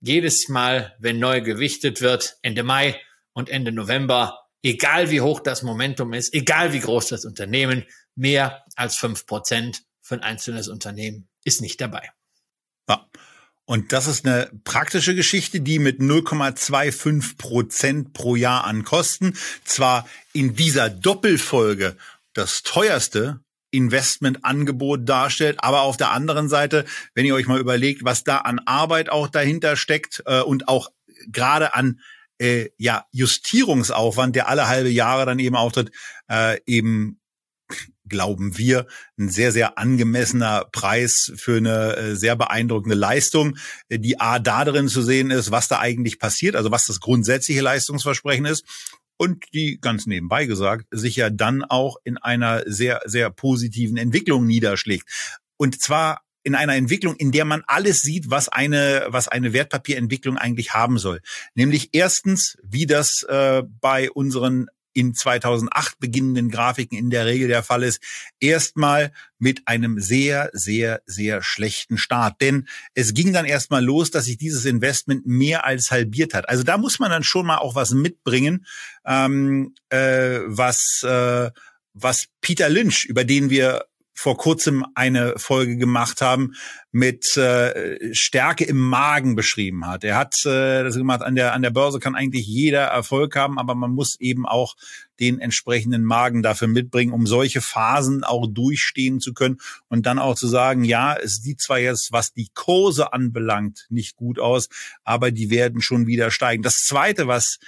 jedes 0.00 0.48
Mal, 0.48 0.96
wenn 0.98 1.18
neu 1.18 1.40
gewichtet 1.40 2.00
wird, 2.00 2.38
Ende 2.42 2.62
Mai 2.62 3.00
und 3.32 3.48
Ende 3.48 3.72
November, 3.72 4.38
egal 4.62 5.10
wie 5.10 5.20
hoch 5.20 5.40
das 5.40 5.62
Momentum 5.62 6.12
ist, 6.12 6.34
egal 6.34 6.72
wie 6.72 6.80
groß 6.80 7.08
das 7.08 7.24
Unternehmen, 7.24 7.84
mehr 8.14 8.64
als 8.76 8.96
fünf 8.96 9.26
Prozent 9.26 9.82
für 10.00 10.14
ein 10.14 10.22
einzelnes 10.22 10.68
Unternehmen 10.68 11.28
ist 11.44 11.60
nicht 11.60 11.80
dabei. 11.80 12.10
Ja. 12.88 13.06
Und 13.64 13.92
das 13.92 14.06
ist 14.06 14.26
eine 14.26 14.50
praktische 14.64 15.14
Geschichte, 15.14 15.60
die 15.60 15.78
mit 15.78 16.00
0,25 16.00 17.36
Prozent 17.36 18.12
pro 18.14 18.34
Jahr 18.34 18.64
an 18.64 18.82
Kosten 18.82 19.36
zwar 19.64 20.08
in 20.32 20.54
dieser 20.54 20.88
Doppelfolge 20.88 21.96
das 22.32 22.62
teuerste 22.62 23.40
Investmentangebot 23.70 25.08
darstellt. 25.08 25.58
Aber 25.60 25.82
auf 25.82 25.96
der 25.96 26.12
anderen 26.12 26.48
Seite, 26.48 26.84
wenn 27.14 27.26
ihr 27.26 27.34
euch 27.34 27.46
mal 27.46 27.60
überlegt, 27.60 28.04
was 28.04 28.24
da 28.24 28.38
an 28.38 28.60
Arbeit 28.66 29.10
auch 29.10 29.28
dahinter 29.28 29.76
steckt 29.76 30.22
äh, 30.26 30.40
und 30.40 30.68
auch 30.68 30.90
gerade 31.26 31.74
an 31.74 32.00
äh, 32.38 32.68
ja 32.78 33.04
Justierungsaufwand, 33.12 34.36
der 34.36 34.48
alle 34.48 34.68
halbe 34.68 34.90
Jahre 34.90 35.26
dann 35.26 35.38
eben 35.38 35.56
auftritt, 35.56 35.90
äh, 36.28 36.58
eben 36.66 37.20
glauben 38.08 38.56
wir, 38.56 38.86
ein 39.18 39.28
sehr, 39.28 39.52
sehr 39.52 39.76
angemessener 39.76 40.64
Preis 40.72 41.32
für 41.36 41.58
eine 41.58 41.96
äh, 41.96 42.16
sehr 42.16 42.36
beeindruckende 42.36 42.96
Leistung, 42.96 43.58
die 43.90 44.18
A 44.18 44.38
da 44.38 44.64
drin 44.64 44.88
zu 44.88 45.02
sehen 45.02 45.30
ist, 45.30 45.50
was 45.50 45.68
da 45.68 45.78
eigentlich 45.78 46.18
passiert, 46.18 46.56
also 46.56 46.70
was 46.70 46.86
das 46.86 47.00
grundsätzliche 47.00 47.60
Leistungsversprechen 47.60 48.46
ist 48.46 48.64
und 49.18 49.44
die 49.52 49.78
ganz 49.80 50.06
nebenbei 50.06 50.46
gesagt 50.46 50.86
sich 50.90 51.16
ja 51.16 51.28
dann 51.28 51.62
auch 51.62 51.96
in 52.04 52.16
einer 52.16 52.62
sehr, 52.66 53.02
sehr 53.04 53.30
positiven 53.30 53.98
Entwicklung 53.98 54.46
niederschlägt. 54.46 55.06
Und 55.58 55.80
zwar 55.80 56.22
in 56.44 56.54
einer 56.54 56.76
Entwicklung, 56.76 57.16
in 57.16 57.32
der 57.32 57.44
man 57.44 57.62
alles 57.66 58.00
sieht, 58.00 58.30
was 58.30 58.48
eine, 58.48 59.06
was 59.08 59.28
eine 59.28 59.52
Wertpapierentwicklung 59.52 60.38
eigentlich 60.38 60.72
haben 60.72 60.96
soll. 60.96 61.20
Nämlich 61.54 61.90
erstens, 61.92 62.56
wie 62.62 62.86
das 62.86 63.22
äh, 63.24 63.62
bei 63.80 64.10
unseren 64.10 64.68
in 64.92 65.14
2008 65.14 65.98
beginnenden 65.98 66.50
Grafiken 66.50 66.96
in 66.96 67.10
der 67.10 67.26
Regel 67.26 67.48
der 67.48 67.62
Fall 67.62 67.82
ist, 67.82 68.00
erstmal 68.40 69.12
mit 69.38 69.62
einem 69.66 70.00
sehr, 70.00 70.50
sehr, 70.52 71.02
sehr 71.06 71.42
schlechten 71.42 71.98
Start. 71.98 72.40
Denn 72.40 72.68
es 72.94 73.14
ging 73.14 73.32
dann 73.32 73.44
erstmal 73.44 73.84
los, 73.84 74.10
dass 74.10 74.24
sich 74.24 74.38
dieses 74.38 74.64
Investment 74.64 75.26
mehr 75.26 75.64
als 75.64 75.90
halbiert 75.90 76.34
hat. 76.34 76.48
Also 76.48 76.62
da 76.62 76.78
muss 76.78 76.98
man 76.98 77.10
dann 77.10 77.24
schon 77.24 77.46
mal 77.46 77.58
auch 77.58 77.74
was 77.74 77.92
mitbringen, 77.92 78.66
ähm, 79.06 79.74
äh, 79.90 80.40
was, 80.46 81.02
äh, 81.04 81.50
was 81.92 82.26
Peter 82.40 82.68
Lynch, 82.68 83.04
über 83.04 83.24
den 83.24 83.50
wir 83.50 83.87
vor 84.18 84.36
kurzem 84.36 84.84
eine 84.96 85.34
Folge 85.36 85.76
gemacht 85.76 86.22
haben, 86.22 86.54
mit 86.90 87.36
äh, 87.36 88.12
Stärke 88.12 88.64
im 88.64 88.78
Magen 88.78 89.36
beschrieben 89.36 89.86
hat. 89.86 90.02
Er 90.02 90.16
hat 90.16 90.34
äh, 90.44 90.82
das 90.82 90.96
gemacht, 90.96 91.22
an 91.22 91.36
der, 91.36 91.52
an 91.52 91.62
der 91.62 91.70
Börse 91.70 92.00
kann 92.00 92.16
eigentlich 92.16 92.44
jeder 92.44 92.80
Erfolg 92.80 93.36
haben, 93.36 93.60
aber 93.60 93.76
man 93.76 93.92
muss 93.92 94.18
eben 94.18 94.44
auch 94.44 94.74
den 95.20 95.38
entsprechenden 95.38 96.02
Magen 96.02 96.42
dafür 96.42 96.66
mitbringen, 96.66 97.12
um 97.12 97.28
solche 97.28 97.60
Phasen 97.60 98.24
auch 98.24 98.48
durchstehen 98.48 99.20
zu 99.20 99.34
können 99.34 99.58
und 99.86 100.04
dann 100.04 100.18
auch 100.18 100.34
zu 100.34 100.48
sagen, 100.48 100.82
ja, 100.82 101.14
es 101.14 101.36
sieht 101.36 101.60
zwar 101.60 101.78
jetzt, 101.78 102.10
was 102.10 102.32
die 102.32 102.48
Kurse 102.54 103.12
anbelangt, 103.12 103.86
nicht 103.88 104.16
gut 104.16 104.40
aus, 104.40 104.68
aber 105.04 105.30
die 105.30 105.48
werden 105.48 105.80
schon 105.80 106.08
wieder 106.08 106.32
steigen. 106.32 106.64
Das 106.64 106.78
Zweite, 106.78 107.28
was 107.28 107.60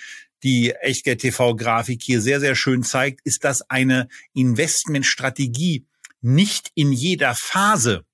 die 0.42 0.72
Echtgeld-TV-Grafik 0.72 2.02
hier 2.02 2.20
sehr, 2.20 2.40
sehr 2.40 2.56
schön 2.56 2.82
zeigt, 2.82 3.20
ist, 3.22 3.44
dass 3.44 3.70
eine 3.70 4.08
Investmentstrategie 4.32 5.86
nicht 6.20 6.70
in 6.74 6.92
jeder 6.92 7.34
Phase 7.34 8.04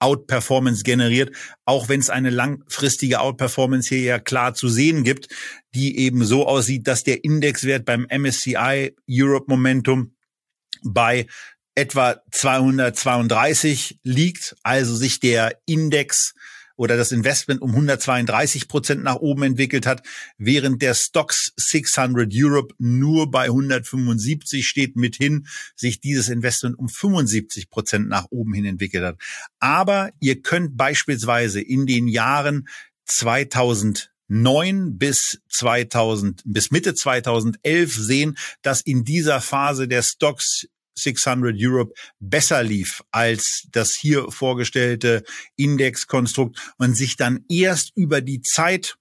Outperformance 0.00 0.82
generiert, 0.82 1.34
auch 1.64 1.88
wenn 1.88 2.00
es 2.00 2.10
eine 2.10 2.30
langfristige 2.30 3.20
Outperformance 3.20 3.88
hier 3.88 4.04
ja 4.04 4.18
klar 4.18 4.54
zu 4.54 4.68
sehen 4.68 5.02
gibt, 5.02 5.28
die 5.74 5.98
eben 5.98 6.24
so 6.24 6.46
aussieht, 6.46 6.86
dass 6.86 7.04
der 7.04 7.24
Indexwert 7.24 7.84
beim 7.86 8.06
MSCI 8.10 8.94
Europe 9.08 9.46
Momentum 9.48 10.14
bei 10.82 11.26
etwa 11.74 12.20
232 12.30 13.98
liegt, 14.02 14.56
also 14.62 14.94
sich 14.94 15.20
der 15.20 15.58
Index 15.66 16.34
oder 16.76 16.96
das 16.96 17.12
Investment 17.12 17.62
um 17.62 17.70
132 17.70 18.68
Prozent 18.68 19.02
nach 19.02 19.16
oben 19.16 19.42
entwickelt 19.44 19.86
hat, 19.86 20.02
während 20.38 20.82
der 20.82 20.94
Stocks 20.94 21.52
600 21.56 22.32
Europe 22.34 22.74
nur 22.78 23.30
bei 23.30 23.44
175 23.44 24.66
steht, 24.66 24.96
mithin 24.96 25.46
sich 25.76 26.00
dieses 26.00 26.28
Investment 26.28 26.78
um 26.78 26.88
75 26.88 27.70
Prozent 27.70 28.08
nach 28.08 28.26
oben 28.30 28.54
hin 28.54 28.64
entwickelt 28.64 29.04
hat. 29.04 29.20
Aber 29.60 30.10
ihr 30.20 30.42
könnt 30.42 30.76
beispielsweise 30.76 31.60
in 31.60 31.86
den 31.86 32.08
Jahren 32.08 32.68
2009 33.06 34.98
bis 34.98 35.38
2000 35.50 36.42
bis 36.44 36.70
Mitte 36.70 36.94
2011 36.94 37.94
sehen, 37.94 38.36
dass 38.62 38.80
in 38.80 39.04
dieser 39.04 39.40
Phase 39.40 39.88
der 39.88 40.02
Stocks 40.02 40.66
600 40.94 41.54
Europe 41.58 41.94
besser 42.20 42.62
lief 42.62 43.02
als 43.10 43.66
das 43.70 43.94
hier 43.94 44.30
vorgestellte 44.30 45.24
Indexkonstrukt 45.56 46.58
und 46.78 46.96
sich 46.96 47.16
dann 47.16 47.44
erst 47.48 47.92
über 47.96 48.20
die 48.20 48.42
Zeit 48.42 48.96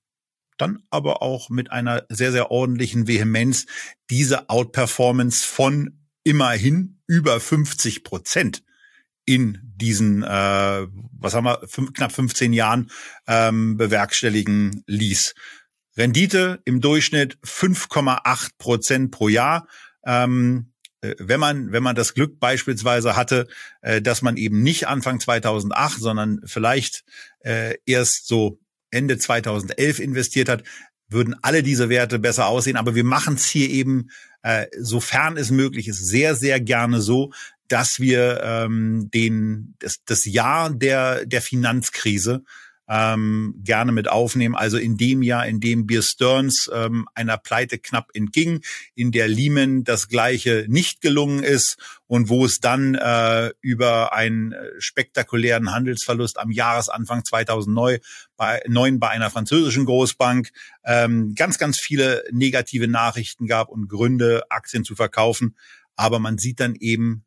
dann 0.58 0.84
aber 0.90 1.22
auch 1.22 1.50
mit 1.50 1.72
einer 1.72 2.06
sehr, 2.10 2.32
sehr 2.32 2.52
ordentlichen 2.52 3.08
Vehemenz 3.08 3.66
diese 4.10 4.50
Outperformance 4.50 5.44
von 5.44 6.00
immerhin 6.24 7.02
über 7.08 7.40
50 7.40 8.04
Prozent 8.04 8.64
in 9.26 9.60
diesen, 9.64 10.24
äh, 10.24 10.28
was 10.28 11.34
haben 11.34 11.46
wir, 11.46 11.62
fünf, 11.68 11.94
knapp 11.94 12.12
15 12.12 12.54
Jahren 12.54 12.92
ähm, 13.28 13.78
bewerkstelligen 13.78 14.84
ließ. 14.88 15.34
Rendite 15.96 16.62
im 16.66 16.82
Durchschnitt 16.82 17.38
5,8 17.44 18.52
Prozent 18.58 19.12
pro 19.12 19.30
Jahr. 19.30 19.68
Ähm, 20.06 20.73
äh, 20.73 20.73
wenn 21.20 21.40
man, 21.40 21.72
wenn 21.72 21.84
man 21.84 21.96
das 21.96 22.14
Glück 22.14 22.40
beispielsweise 22.40 23.16
hatte, 23.16 23.48
äh, 23.82 24.02
dass 24.02 24.22
man 24.22 24.38
eben 24.38 24.62
nicht 24.62 24.88
Anfang 24.88 25.20
2008, 25.20 26.00
sondern 26.00 26.42
vielleicht 26.46 27.04
äh, 27.40 27.76
erst 27.86 28.28
so 28.28 28.60
Ende 28.90 29.18
2011 29.18 30.00
investiert 30.00 30.50
hat, 30.50 30.64
würden 31.10 31.36
alle 31.42 31.64
diese 31.64 31.90
Werte 31.90 32.20
besser 32.20 32.48
aussehen. 32.48 32.78
Aber 32.78 32.96
wir 32.96 33.04
machen 33.04 33.36
es 33.36 33.46
hier 33.46 33.70
eben, 33.70 34.10
äh, 34.42 34.68
sofern 34.80 35.38
es 35.38 35.52
möglich 35.52 35.88
ist, 35.88 36.06
sehr, 36.06 36.36
sehr 36.36 36.60
gerne 36.60 37.02
so, 37.02 37.32
dass 37.68 38.00
wir 38.00 38.42
ähm, 38.44 39.10
den, 39.14 39.76
das, 39.80 40.04
das 40.06 40.26
Jahr 40.26 40.70
der, 40.74 41.26
der 41.26 41.42
Finanzkrise 41.42 42.44
ähm, 42.94 43.56
gerne 43.64 43.92
mit 43.92 44.08
aufnehmen. 44.08 44.56
Also 44.56 44.78
in 44.78 44.98
dem 44.98 45.24
Jahr, 45.24 45.48
in 45.48 45.60
dem 45.60 45.88
Beer 45.88 46.04
Stearns 46.04 46.70
ähm, 46.72 47.08
einer 47.16 47.38
Pleite 47.38 47.80
knapp 47.80 48.12
entging, 48.14 48.62
in 48.94 49.12
der 49.12 49.28
Lehman 49.28 49.84
das 49.84 50.10
gleiche 50.10 50.66
nicht 50.68 51.02
gelungen 51.02 51.42
ist 51.44 51.78
und 52.06 52.30
wo 52.30 52.46
es 52.46 52.60
dann 52.60 52.94
äh, 52.94 53.52
über 53.62 54.14
einen 54.14 54.52
äh, 54.52 54.70
spektakulären 54.78 55.72
Handelsverlust 55.72 56.38
am 56.38 56.52
Jahresanfang 56.52 57.26
2009 57.26 57.98
bei, 58.38 58.62
9 58.68 59.00
bei 59.00 59.10
einer 59.10 59.32
französischen 59.32 59.86
Großbank 59.86 60.52
ähm, 60.86 61.34
ganz, 61.34 61.58
ganz 61.58 61.80
viele 61.80 62.24
negative 62.32 62.88
Nachrichten 62.88 63.48
gab 63.48 63.70
und 63.70 63.88
Gründe, 63.88 64.44
Aktien 64.50 64.84
zu 64.84 64.94
verkaufen. 64.96 65.58
Aber 65.96 66.20
man 66.20 66.38
sieht 66.38 66.60
dann 66.60 66.76
eben 66.76 67.26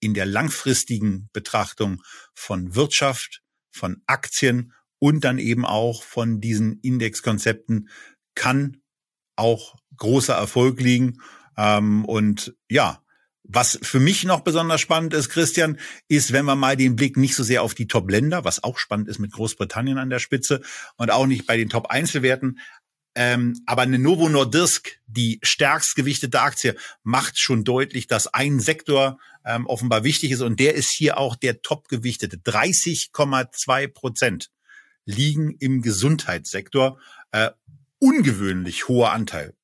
in 0.00 0.14
der 0.14 0.26
langfristigen 0.26 1.28
Betrachtung 1.34 2.00
von 2.32 2.74
Wirtschaft, 2.74 3.42
von 3.70 4.02
Aktien 4.06 4.72
und 4.98 5.24
dann 5.24 5.38
eben 5.38 5.64
auch 5.64 6.02
von 6.02 6.40
diesen 6.40 6.80
Indexkonzepten 6.80 7.88
kann 8.34 8.80
auch 9.36 9.76
großer 9.96 10.34
Erfolg 10.34 10.80
liegen. 10.80 11.20
Ähm, 11.56 12.04
und 12.04 12.54
ja, 12.68 13.02
was 13.44 13.78
für 13.82 14.00
mich 14.00 14.24
noch 14.24 14.40
besonders 14.40 14.80
spannend 14.80 15.14
ist, 15.14 15.30
Christian, 15.30 15.78
ist, 16.06 16.32
wenn 16.32 16.44
wir 16.44 16.54
mal 16.54 16.76
den 16.76 16.96
Blick 16.96 17.16
nicht 17.16 17.34
so 17.34 17.42
sehr 17.42 17.62
auf 17.62 17.74
die 17.74 17.86
Top-Länder, 17.86 18.44
was 18.44 18.62
auch 18.62 18.78
spannend 18.78 19.08
ist 19.08 19.18
mit 19.18 19.32
Großbritannien 19.32 19.98
an 19.98 20.10
der 20.10 20.18
Spitze 20.18 20.60
und 20.96 21.10
auch 21.10 21.26
nicht 21.26 21.46
bei 21.46 21.56
den 21.56 21.70
Top-Einzelwerten, 21.70 22.58
ähm, 23.14 23.60
aber 23.66 23.82
eine 23.82 23.98
Novo 23.98 24.28
Nordisk, 24.28 25.00
die 25.06 25.40
stärkst 25.42 25.96
gewichtete 25.96 26.40
Aktie, 26.40 26.76
macht 27.02 27.36
schon 27.36 27.64
deutlich, 27.64 28.06
dass 28.06 28.32
ein 28.32 28.60
Sektor 28.60 29.18
ähm, 29.44 29.66
offenbar 29.66 30.04
wichtig 30.04 30.30
ist 30.30 30.40
und 30.40 30.60
der 30.60 30.74
ist 30.74 30.90
hier 30.90 31.18
auch 31.18 31.34
der 31.34 31.62
top 31.62 31.88
gewichtete. 31.88 32.36
30,2 32.36 33.88
Prozent 33.88 34.50
liegen 35.08 35.56
im 35.58 35.80
Gesundheitssektor. 35.82 36.98
Äh, 37.32 37.50
ungewöhnlich 37.98 38.88
hoher 38.88 39.12
Anteil. 39.12 39.54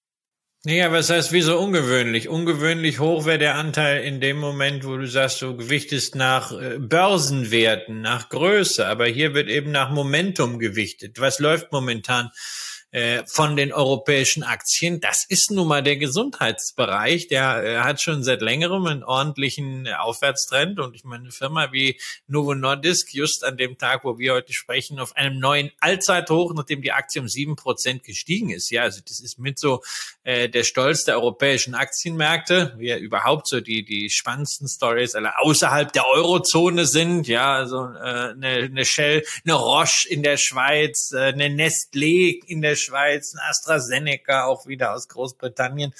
Naja, 0.67 0.91
was 0.91 1.11
heißt 1.11 1.33
wieso 1.33 1.59
ungewöhnlich? 1.59 2.31
Ungewöhnlich 2.31 2.99
hoch 2.99 3.27
wäre 3.27 3.37
der 3.37 3.57
Anteil 3.57 4.03
in 4.03 4.23
dem 4.23 4.39
Moment, 4.39 4.87
wo 4.87 4.97
du 4.97 5.07
sagst, 5.07 5.43
du 5.43 5.55
gewichtest 5.55 6.15
nach 6.15 6.53
äh, 6.53 6.79
Börsenwerten, 6.79 8.01
nach 8.01 8.31
Größe, 8.31 8.87
aber 8.87 9.05
hier 9.05 9.35
wird 9.35 9.51
eben 9.51 9.71
nach 9.71 9.91
Momentum 9.91 10.59
gewichtet. 10.59 11.21
Was 11.21 11.39
läuft 11.39 11.71
momentan? 11.71 12.31
Äh, 12.95 13.25
von 13.27 13.57
den 13.57 13.73
europäischen 13.73 14.45
Aktien. 14.45 15.01
Das 15.01 15.25
ist 15.29 15.51
nun 15.51 15.67
mal 15.67 15.83
der 15.83 15.97
Gesundheitsbereich. 15.97 17.27
Der 17.27 17.65
äh, 17.65 17.79
hat 17.79 18.01
schon 18.01 18.23
seit 18.23 18.41
längerem 18.41 18.87
einen 18.87 19.03
ordentlichen 19.03 19.87
äh, 19.87 19.95
Aufwärtstrend. 19.95 20.79
Und 20.79 20.95
ich 20.95 21.03
meine, 21.03 21.23
eine 21.23 21.33
Firma 21.33 21.73
wie 21.73 21.99
Novo 22.29 22.55
Nordisk, 22.55 23.13
just 23.13 23.43
an 23.43 23.57
dem 23.57 23.79
Tag, 23.79 24.05
wo 24.05 24.17
wir 24.21 24.35
heute 24.35 24.53
sprechen, 24.53 25.01
auf 25.01 25.17
einem 25.17 25.41
neuen 25.41 25.73
Allzeithoch, 25.81 26.55
nachdem 26.55 26.83
die 26.83 26.93
Aktie 26.93 27.21
um 27.21 27.27
sieben 27.27 27.57
Prozent 27.57 28.05
gestiegen 28.05 28.51
ist. 28.51 28.71
Ja, 28.71 28.83
also 28.83 29.01
das 29.05 29.19
ist 29.19 29.41
mit 29.41 29.59
so 29.59 29.83
äh, 30.23 30.49
der 30.49 30.63
Stolz 30.63 31.03
der 31.03 31.17
europäischen 31.17 31.75
Aktienmärkte, 31.75 32.77
wie 32.79 32.91
ja 32.91 32.97
überhaupt 32.97 33.49
so 33.49 33.61
die, 33.61 33.85
die 33.85 34.09
spannendsten 34.09 34.69
Stories 34.69 35.17
alle 35.17 35.37
außerhalb 35.41 35.93
der 35.93 36.07
Eurozone 36.07 36.87
sind. 36.87 37.27
Ja, 37.27 37.57
also 37.57 37.87
äh, 37.87 38.35
eine, 38.35 38.47
eine 38.47 38.85
Shell, 38.85 39.25
eine 39.45 39.55
Roche 39.55 40.09
in 40.09 40.23
der 40.23 40.37
Schweiz, 40.37 41.11
äh, 41.11 41.33
eine 41.33 41.47
Nestlé 41.47 42.41
in 42.47 42.63
der 42.63 42.84
Schweiz, 42.85 43.35
AstraZeneca 43.49 44.45
auch 44.45 44.67
wieder 44.67 44.95
aus 44.95 45.09
Großbritannien. 45.09 45.95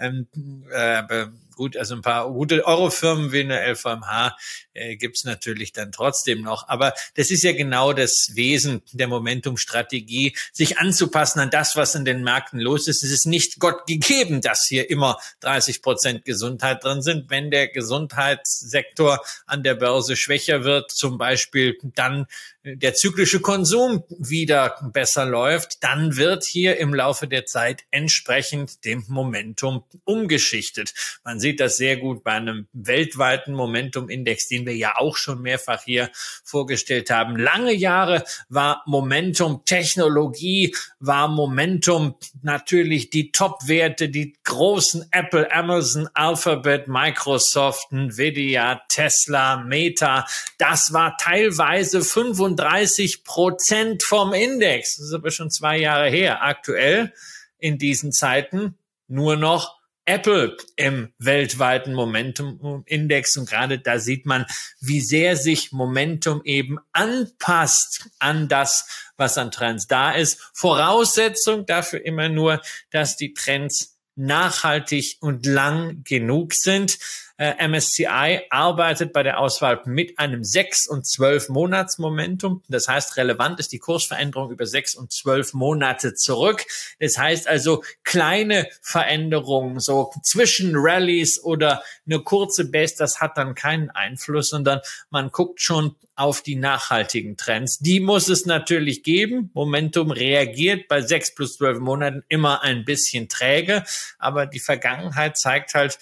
Ähm, 0.00 0.26
äh, 0.72 1.26
gut, 1.60 1.76
also 1.76 1.94
ein 1.94 2.00
paar 2.00 2.30
gute 2.32 2.66
Eurofirmen 2.66 3.32
wie 3.32 3.40
eine 3.40 3.60
LVMH 3.72 4.34
äh, 4.72 4.96
gibt's 4.96 5.24
natürlich 5.24 5.72
dann 5.72 5.92
trotzdem 5.92 6.40
noch. 6.40 6.68
Aber 6.68 6.94
das 7.16 7.30
ist 7.30 7.42
ja 7.42 7.52
genau 7.52 7.92
das 7.92 8.30
Wesen 8.32 8.80
der 8.92 9.08
Momentum-Strategie, 9.08 10.34
sich 10.54 10.78
anzupassen 10.78 11.38
an 11.40 11.50
das, 11.50 11.76
was 11.76 11.94
in 11.94 12.06
den 12.06 12.22
Märkten 12.24 12.60
los 12.60 12.88
ist. 12.88 13.04
Es 13.04 13.10
ist 13.10 13.26
nicht 13.26 13.58
Gott 13.58 13.86
gegeben, 13.86 14.40
dass 14.40 14.64
hier 14.66 14.88
immer 14.88 15.18
30 15.40 15.82
Prozent 15.82 16.24
Gesundheit 16.24 16.82
drin 16.82 17.02
sind. 17.02 17.28
Wenn 17.28 17.50
der 17.50 17.68
Gesundheitssektor 17.68 19.20
an 19.44 19.62
der 19.62 19.74
Börse 19.74 20.16
schwächer 20.16 20.64
wird, 20.64 20.90
zum 20.90 21.18
Beispiel 21.18 21.76
dann 21.82 22.26
der 22.62 22.94
zyklische 22.94 23.40
Konsum 23.40 24.04
wieder 24.18 24.76
besser 24.92 25.24
läuft, 25.24 25.82
dann 25.82 26.16
wird 26.16 26.44
hier 26.44 26.76
im 26.76 26.94
Laufe 26.94 27.26
der 27.26 27.46
Zeit 27.46 27.84
entsprechend 27.90 28.84
dem 28.84 29.04
Momentum 29.08 29.84
umgeschichtet. 30.04 30.94
Man 31.24 31.40
sieht 31.40 31.60
das 31.60 31.76
sehr 31.76 31.96
gut 31.96 32.22
bei 32.24 32.32
einem 32.32 32.66
weltweiten 32.72 33.54
Momentum-Index, 33.54 34.48
den 34.48 34.66
wir 34.66 34.76
ja 34.76 34.96
auch 34.96 35.16
schon 35.16 35.42
mehrfach 35.42 35.82
hier 35.84 36.10
vorgestellt 36.44 37.10
haben. 37.10 37.36
Lange 37.36 37.72
Jahre 37.72 38.24
war 38.48 38.82
Momentum 38.86 39.64
Technologie, 39.64 40.74
war 40.98 41.28
Momentum 41.28 42.14
natürlich 42.42 43.10
die 43.10 43.32
Top-Werte, 43.32 44.08
die 44.08 44.36
großen 44.44 45.06
Apple, 45.12 45.52
Amazon, 45.52 46.08
Alphabet, 46.14 46.88
Microsoft, 46.88 47.92
Nvidia, 47.92 48.82
Tesla, 48.88 49.58
Meta. 49.58 50.26
Das 50.58 50.92
war 50.92 51.16
teilweise 51.16 52.02
25 52.02 52.50
35 52.60 53.24
Prozent 53.24 54.02
vom 54.02 54.32
Index. 54.32 54.96
Das 54.96 55.06
ist 55.06 55.14
aber 55.14 55.30
schon 55.30 55.50
zwei 55.50 55.78
Jahre 55.78 56.08
her. 56.08 56.42
Aktuell 56.42 57.12
in 57.58 57.78
diesen 57.78 58.12
Zeiten 58.12 58.76
nur 59.08 59.36
noch 59.36 59.79
Apple 60.04 60.56
im 60.76 61.12
weltweiten 61.18 61.94
Momentum-Index. 61.94 63.36
Und 63.36 63.48
gerade 63.48 63.78
da 63.78 63.98
sieht 63.98 64.26
man, 64.26 64.46
wie 64.80 65.00
sehr 65.00 65.36
sich 65.36 65.72
Momentum 65.72 66.42
eben 66.44 66.78
anpasst 66.92 68.10
an 68.18 68.48
das, 68.48 69.10
was 69.16 69.38
an 69.38 69.50
Trends 69.50 69.86
da 69.86 70.12
ist. 70.12 70.50
Voraussetzung 70.54 71.66
dafür 71.66 72.04
immer 72.04 72.28
nur, 72.28 72.60
dass 72.90 73.16
die 73.16 73.34
Trends 73.34 73.96
nachhaltig 74.16 75.16
und 75.20 75.46
lang 75.46 76.02
genug 76.04 76.54
sind. 76.54 76.98
Äh, 77.40 77.68
MSCI 77.68 78.42
arbeitet 78.50 79.14
bei 79.14 79.22
der 79.22 79.38
Auswahl 79.38 79.80
mit 79.86 80.18
einem 80.18 80.44
6 80.44 80.86
und 80.88 81.06
12 81.06 81.48
Monats 81.48 81.96
Momentum. 81.96 82.62
Das 82.68 82.86
heißt, 82.86 83.16
relevant 83.16 83.58
ist 83.58 83.72
die 83.72 83.78
Kursveränderung 83.78 84.50
über 84.50 84.66
6 84.66 84.94
und 84.96 85.10
12 85.10 85.54
Monate 85.54 86.12
zurück. 86.12 86.66
Das 86.98 87.16
heißt 87.16 87.48
also, 87.48 87.82
kleine 88.04 88.68
Veränderungen, 88.82 89.80
so 89.80 90.10
zwischen 90.22 90.72
Rallies 90.74 91.42
oder 91.42 91.82
eine 92.04 92.20
kurze 92.20 92.70
Base, 92.70 92.96
das 92.98 93.22
hat 93.22 93.38
dann 93.38 93.54
keinen 93.54 93.88
Einfluss, 93.88 94.50
sondern 94.50 94.80
man 95.08 95.30
guckt 95.30 95.62
schon 95.62 95.96
auf 96.16 96.42
die 96.42 96.56
nachhaltigen 96.56 97.38
Trends. 97.38 97.78
Die 97.78 98.00
muss 98.00 98.28
es 98.28 98.44
natürlich 98.44 99.02
geben. 99.02 99.50
Momentum 99.54 100.10
reagiert 100.10 100.88
bei 100.88 101.00
6 101.00 101.34
plus 101.34 101.56
12 101.56 101.78
Monaten 101.78 102.22
immer 102.28 102.62
ein 102.62 102.84
bisschen 102.84 103.30
träge, 103.30 103.82
aber 104.18 104.44
die 104.44 104.60
Vergangenheit 104.60 105.38
zeigt 105.38 105.72
halt, 105.72 105.98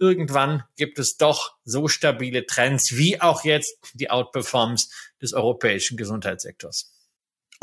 irgendwann 0.00 0.64
gibt 0.76 0.98
es 0.98 1.16
doch 1.16 1.56
so 1.64 1.86
stabile 1.86 2.46
Trends 2.46 2.96
wie 2.96 3.20
auch 3.20 3.44
jetzt 3.44 3.78
die 3.94 4.10
Outperformance 4.10 4.88
des 5.20 5.34
europäischen 5.34 5.96
Gesundheitssektors. 5.96 6.90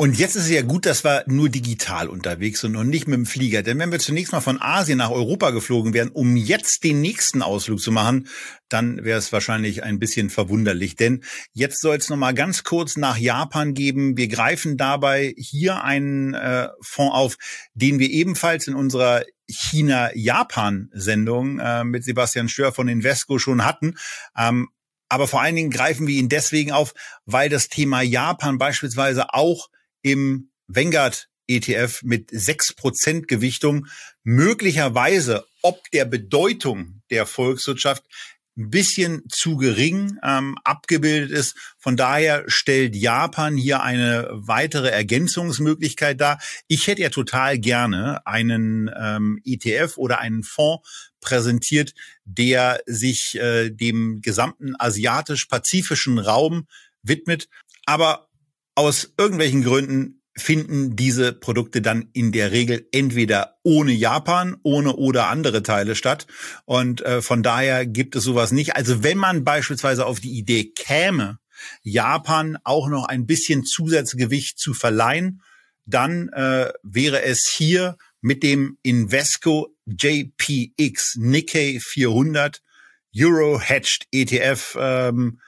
Und 0.00 0.16
jetzt 0.16 0.36
ist 0.36 0.44
es 0.44 0.50
ja 0.50 0.62
gut, 0.62 0.86
dass 0.86 1.02
wir 1.02 1.24
nur 1.26 1.48
digital 1.48 2.08
unterwegs 2.08 2.60
sind 2.60 2.76
und 2.76 2.88
nicht 2.88 3.08
mit 3.08 3.16
dem 3.16 3.26
Flieger. 3.26 3.64
Denn 3.64 3.80
wenn 3.80 3.90
wir 3.90 3.98
zunächst 3.98 4.30
mal 4.30 4.40
von 4.40 4.62
Asien 4.62 4.98
nach 4.98 5.10
Europa 5.10 5.50
geflogen 5.50 5.92
wären, 5.92 6.10
um 6.10 6.36
jetzt 6.36 6.84
den 6.84 7.00
nächsten 7.00 7.42
Ausflug 7.42 7.80
zu 7.80 7.90
machen, 7.90 8.28
dann 8.68 9.04
wäre 9.04 9.18
es 9.18 9.32
wahrscheinlich 9.32 9.82
ein 9.82 9.98
bisschen 9.98 10.30
verwunderlich. 10.30 10.94
Denn 10.94 11.24
jetzt 11.52 11.80
soll 11.80 11.96
es 11.96 12.10
nochmal 12.10 12.32
ganz 12.32 12.62
kurz 12.62 12.96
nach 12.96 13.16
Japan 13.16 13.74
geben. 13.74 14.16
Wir 14.16 14.28
greifen 14.28 14.76
dabei 14.76 15.34
hier 15.36 15.82
einen 15.82 16.34
äh, 16.34 16.68
Fonds 16.80 17.16
auf, 17.16 17.36
den 17.74 17.98
wir 17.98 18.08
ebenfalls 18.08 18.68
in 18.68 18.76
unserer 18.76 19.24
China-Japan-Sendung 19.48 21.58
äh, 21.58 21.82
mit 21.82 22.04
Sebastian 22.04 22.48
Stör 22.48 22.72
von 22.72 22.86
Invesco 22.86 23.40
schon 23.40 23.64
hatten. 23.64 23.96
Ähm, 24.36 24.68
aber 25.08 25.26
vor 25.26 25.40
allen 25.40 25.56
Dingen 25.56 25.70
greifen 25.70 26.06
wir 26.06 26.14
ihn 26.14 26.28
deswegen 26.28 26.70
auf, 26.70 26.94
weil 27.26 27.48
das 27.48 27.68
Thema 27.68 28.00
Japan 28.00 28.58
beispielsweise 28.58 29.34
auch 29.34 29.70
im 30.02 30.50
Vanguard 30.66 31.28
ETF 31.46 32.02
mit 32.02 32.30
sechs 32.30 32.74
Prozent 32.74 33.26
Gewichtung 33.26 33.86
möglicherweise 34.22 35.46
ob 35.62 35.90
der 35.90 36.04
Bedeutung 36.04 37.02
der 37.10 37.26
Volkswirtschaft 37.26 38.04
ein 38.56 38.70
bisschen 38.70 39.22
zu 39.28 39.56
gering 39.56 40.18
ähm, 40.24 40.56
abgebildet 40.64 41.30
ist. 41.30 41.56
Von 41.78 41.96
daher 41.96 42.44
stellt 42.48 42.96
Japan 42.96 43.56
hier 43.56 43.82
eine 43.82 44.28
weitere 44.32 44.88
Ergänzungsmöglichkeit 44.88 46.20
dar. 46.20 46.40
Ich 46.66 46.88
hätte 46.88 47.02
ja 47.02 47.10
total 47.10 47.58
gerne 47.58 48.26
einen 48.26 48.90
ähm, 48.98 49.40
ETF 49.44 49.96
oder 49.96 50.18
einen 50.18 50.42
Fonds 50.42 51.12
präsentiert, 51.20 51.94
der 52.24 52.80
sich 52.86 53.36
äh, 53.36 53.70
dem 53.70 54.20
gesamten 54.22 54.74
asiatisch-pazifischen 54.76 56.18
Raum 56.18 56.66
widmet. 57.02 57.48
Aber 57.86 58.27
aus 58.78 59.12
irgendwelchen 59.18 59.64
Gründen 59.64 60.22
finden 60.36 60.94
diese 60.94 61.32
Produkte 61.32 61.82
dann 61.82 62.10
in 62.12 62.30
der 62.30 62.52
Regel 62.52 62.86
entweder 62.92 63.58
ohne 63.64 63.90
Japan, 63.90 64.56
ohne 64.62 64.94
oder 64.94 65.26
andere 65.26 65.64
Teile 65.64 65.96
statt. 65.96 66.28
Und 66.64 67.00
äh, 67.00 67.20
von 67.20 67.42
daher 67.42 67.86
gibt 67.86 68.14
es 68.14 68.22
sowas 68.22 68.52
nicht. 68.52 68.76
Also 68.76 69.02
wenn 69.02 69.18
man 69.18 69.42
beispielsweise 69.42 70.06
auf 70.06 70.20
die 70.20 70.38
Idee 70.38 70.70
käme, 70.76 71.38
Japan 71.82 72.56
auch 72.62 72.88
noch 72.88 73.06
ein 73.06 73.26
bisschen 73.26 73.64
Zusatzgewicht 73.64 74.60
zu 74.60 74.74
verleihen, 74.74 75.42
dann 75.84 76.28
äh, 76.28 76.70
wäre 76.84 77.24
es 77.24 77.48
hier 77.48 77.96
mit 78.20 78.44
dem 78.44 78.78
Invesco 78.82 79.74
JPX 79.86 81.16
Nikkei 81.16 81.80
400 81.80 82.62
Euro 83.16 83.58
Hedged 83.58 84.06
ETF 84.12 84.76
ähm, 84.78 85.40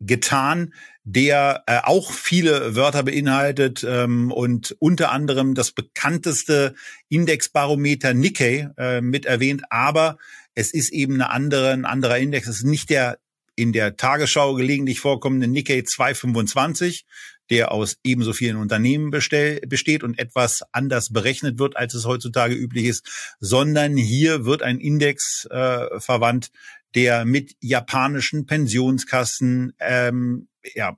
getan, 0.00 0.74
der 1.04 1.64
äh, 1.66 1.80
auch 1.82 2.12
viele 2.12 2.76
Wörter 2.76 3.02
beinhaltet 3.02 3.84
ähm, 3.88 4.30
und 4.30 4.76
unter 4.78 5.10
anderem 5.10 5.54
das 5.54 5.72
bekannteste 5.72 6.74
Indexbarometer 7.08 8.14
Nikkei 8.14 8.70
äh, 8.76 9.00
mit 9.00 9.26
erwähnt. 9.26 9.62
Aber 9.70 10.18
es 10.54 10.72
ist 10.72 10.90
eben 10.90 11.14
eine 11.14 11.30
andere, 11.30 11.72
ein 11.72 11.84
anderer 11.84 12.18
Index. 12.18 12.46
Es 12.46 12.58
ist 12.58 12.64
nicht 12.64 12.90
der 12.90 13.18
in 13.56 13.72
der 13.72 13.96
Tagesschau 13.96 14.54
gelegentlich 14.54 15.00
vorkommende 15.00 15.48
Nikkei 15.48 15.82
225, 15.82 17.06
der 17.50 17.72
aus 17.72 17.96
ebenso 18.04 18.32
vielen 18.32 18.56
Unternehmen 18.56 19.10
bestell, 19.10 19.60
besteht 19.66 20.02
und 20.02 20.18
etwas 20.18 20.62
anders 20.72 21.12
berechnet 21.12 21.58
wird, 21.58 21.76
als 21.76 21.94
es 21.94 22.04
heutzutage 22.04 22.54
üblich 22.54 22.86
ist, 22.86 23.36
sondern 23.40 23.96
hier 23.96 24.44
wird 24.44 24.62
ein 24.62 24.78
Index 24.78 25.46
äh, 25.50 26.00
verwandt, 26.00 26.50
der 26.94 27.24
mit 27.24 27.56
japanischen 27.60 28.46
Pensionskassen 28.46 29.74
ähm, 29.78 30.48
ja, 30.74 30.96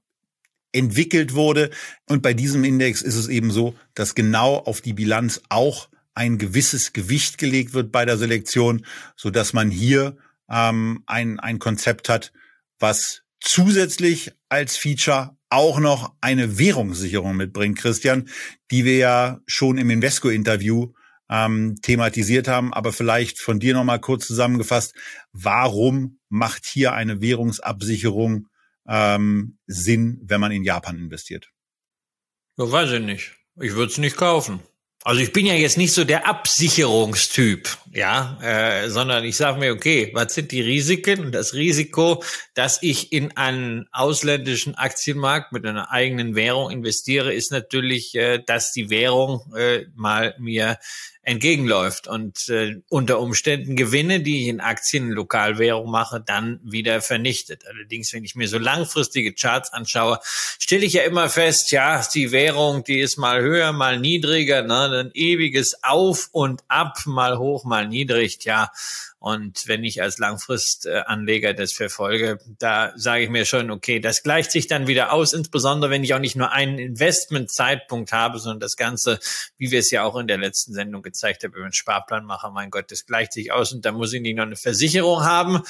entwickelt 0.73 1.35
wurde. 1.35 1.71
Und 2.09 2.23
bei 2.23 2.35
diesem 2.35 2.65
Index 2.65 3.03
ist 3.03 3.17
es 3.17 3.29
eben 3.29 3.51
so, 3.51 3.75
dass 3.95 4.15
genau 4.15 4.57
auf 4.57 4.81
die 4.81 4.93
Bilanz 4.93 5.41
auch 5.49 5.89
ein 6.15 6.39
gewisses 6.39 6.93
Gewicht 6.93 7.39
gelegt 7.39 7.73
wird 7.73 7.93
bei 7.93 8.05
der 8.05 8.19
Selektion, 8.19 8.85
so 9.17 9.31
dass 9.31 9.53
man 9.53 9.71
hier 9.71 10.17
ähm, 10.49 11.03
ein, 11.07 11.41
ein 11.41 11.59
Konzept 11.59 12.09
hat, 12.09 12.33
was 12.79 13.23
zusätzlich 13.41 14.33
als 14.49 14.77
Feature 14.77 15.37
auch 15.51 15.81
noch 15.81 16.15
eine 16.21 16.59
Währungssicherung 16.59 17.37
mitbringt, 17.37 17.79
Christian, 17.79 18.29
die 18.71 18.85
wir 18.85 18.97
ja 18.97 19.41
schon 19.47 19.79
im 19.79 19.91
Invesco-Interview 19.91 20.93
ähm, 21.29 21.77
thematisiert 21.83 22.49
haben. 22.49 22.73
Aber 22.73 22.93
vielleicht 22.93 23.39
von 23.39 23.61
dir 23.61 23.75
nochmal 23.75 24.01
kurz 24.01 24.27
zusammengefasst, 24.27 24.95
warum 25.33 26.21
macht 26.29 26.67
hier 26.67 26.93
eine 26.93 27.21
Währungsabsicherung 27.21 28.47
ähm, 28.89 29.59
Sinn, 29.67 30.21
wenn 30.23 30.41
man 30.41 30.53
in 30.53 30.65
Japan 30.65 30.99
investiert? 30.99 31.51
Ja, 32.57 32.71
weiß 32.71 32.93
ich 32.93 33.01
nicht. 33.01 33.37
Ich 33.61 33.75
würde 33.75 33.93
es 33.93 33.99
nicht 33.99 34.17
kaufen. 34.17 34.61
Also 35.03 35.23
ich 35.23 35.33
bin 35.33 35.47
ja 35.47 35.55
jetzt 35.55 35.79
nicht 35.79 35.95
so 35.95 36.05
der 36.05 36.29
Absicherungstyp, 36.29 37.71
ja, 37.91 38.39
äh, 38.43 38.91
sondern 38.91 39.25
ich 39.25 39.35
sage 39.35 39.59
mir, 39.59 39.73
okay, 39.73 40.11
was 40.13 40.35
sind 40.35 40.53
die 40.53 40.61
Risiken? 40.61 41.25
Und 41.25 41.33
das 41.33 41.55
Risiko, 41.55 42.23
dass 42.53 42.83
ich 42.83 43.11
in 43.11 43.35
einen 43.35 43.89
ausländischen 43.93 44.75
Aktienmarkt 44.75 45.53
mit 45.53 45.65
einer 45.65 45.91
eigenen 45.91 46.35
Währung 46.35 46.71
investiere, 46.71 47.33
ist 47.33 47.51
natürlich, 47.51 48.15
äh, 48.15 48.43
dass 48.45 48.73
die 48.73 48.91
Währung 48.91 49.55
äh, 49.57 49.87
mal 49.95 50.35
mir 50.39 50.77
entgegenläuft 51.23 52.09
und 52.09 52.49
äh, 52.49 52.77
unter 52.89 53.21
Umständen 53.21 53.77
Gewinne, 53.77 54.21
die 54.21 54.43
ich 54.43 54.49
in 54.49 54.61
Aktien 54.61 55.09
in 55.09 55.11
Lokalwährung 55.11 55.91
mache, 55.91 56.23
dann 56.25 56.61
wieder 56.65 57.03
vernichtet. 57.03 57.65
Allerdings, 57.69 58.13
wenn 58.15 58.25
ich 58.25 58.35
mir 58.35 58.49
so 58.49 58.59
langfristige 58.59 59.35
Charts 59.35 59.73
anschaue, 59.73 60.19
stelle 60.25 60.85
ich 60.87 60.95
ja 60.95 61.03
immer 61.03 61.29
fest, 61.29 61.73
ja, 61.73 62.03
die 62.15 62.33
Währung, 62.33 62.85
die 62.85 63.01
ist 63.01 63.19
mal 63.19 63.43
höher, 63.43 63.73
mal 63.73 64.01
niedriger, 64.01 64.63
ne, 64.63 65.01
ein 65.01 65.11
ewiges 65.13 65.83
Auf 65.83 66.29
und 66.33 66.63
Ab, 66.69 67.01
mal 67.05 67.39
hoch, 67.39 67.65
mal 67.65 67.87
niedrig, 67.87 68.45
ja. 68.45 68.71
Und 69.21 69.69
wenn 69.69 69.85
ich 69.85 70.01
als 70.01 70.17
Langfristanleger 70.17 71.53
das 71.53 71.75
verfolge, 71.75 72.39
da 72.59 72.95
sage 72.97 73.25
ich 73.25 73.29
mir 73.29 73.45
schon, 73.45 73.71
okay, 73.71 74.01
das 74.01 74.23
gleicht 74.23 74.51
sich 74.51 74.67
dann 74.67 74.87
wieder 74.87 75.13
aus, 75.13 75.35
insbesondere 75.35 75.91
wenn 75.91 76.03
ich 76.03 76.15
auch 76.15 76.19
nicht 76.21 76.37
nur 76.37 76.53
einen 76.53 76.79
Investmentzeitpunkt 76.79 78.13
habe, 78.13 78.39
sondern 78.39 78.61
das 78.61 78.77
Ganze, 78.77 79.19
wie 79.59 79.71
wir 79.71 79.81
es 79.81 79.91
ja 79.91 80.05
auch 80.05 80.17
in 80.17 80.27
der 80.27 80.39
letzten 80.39 80.73
Sendung 80.73 81.03
gezeigt 81.03 81.45
haben, 81.45 81.53
über 81.53 81.69
den 81.69 81.75
Sparplan 81.75 82.25
mache, 82.25 82.51
mein 82.51 82.71
Gott, 82.71 82.91
das 82.91 83.05
gleicht 83.05 83.35
sich 83.35 83.53
aus 83.53 83.75
und 83.75 83.85
da 83.85 83.93
muss 83.93 84.15
ich 84.15 84.23
nicht 84.23 84.37
noch 84.37 84.45
eine 84.45 84.57
Versicherung 84.57 85.23
haben. 85.23 85.63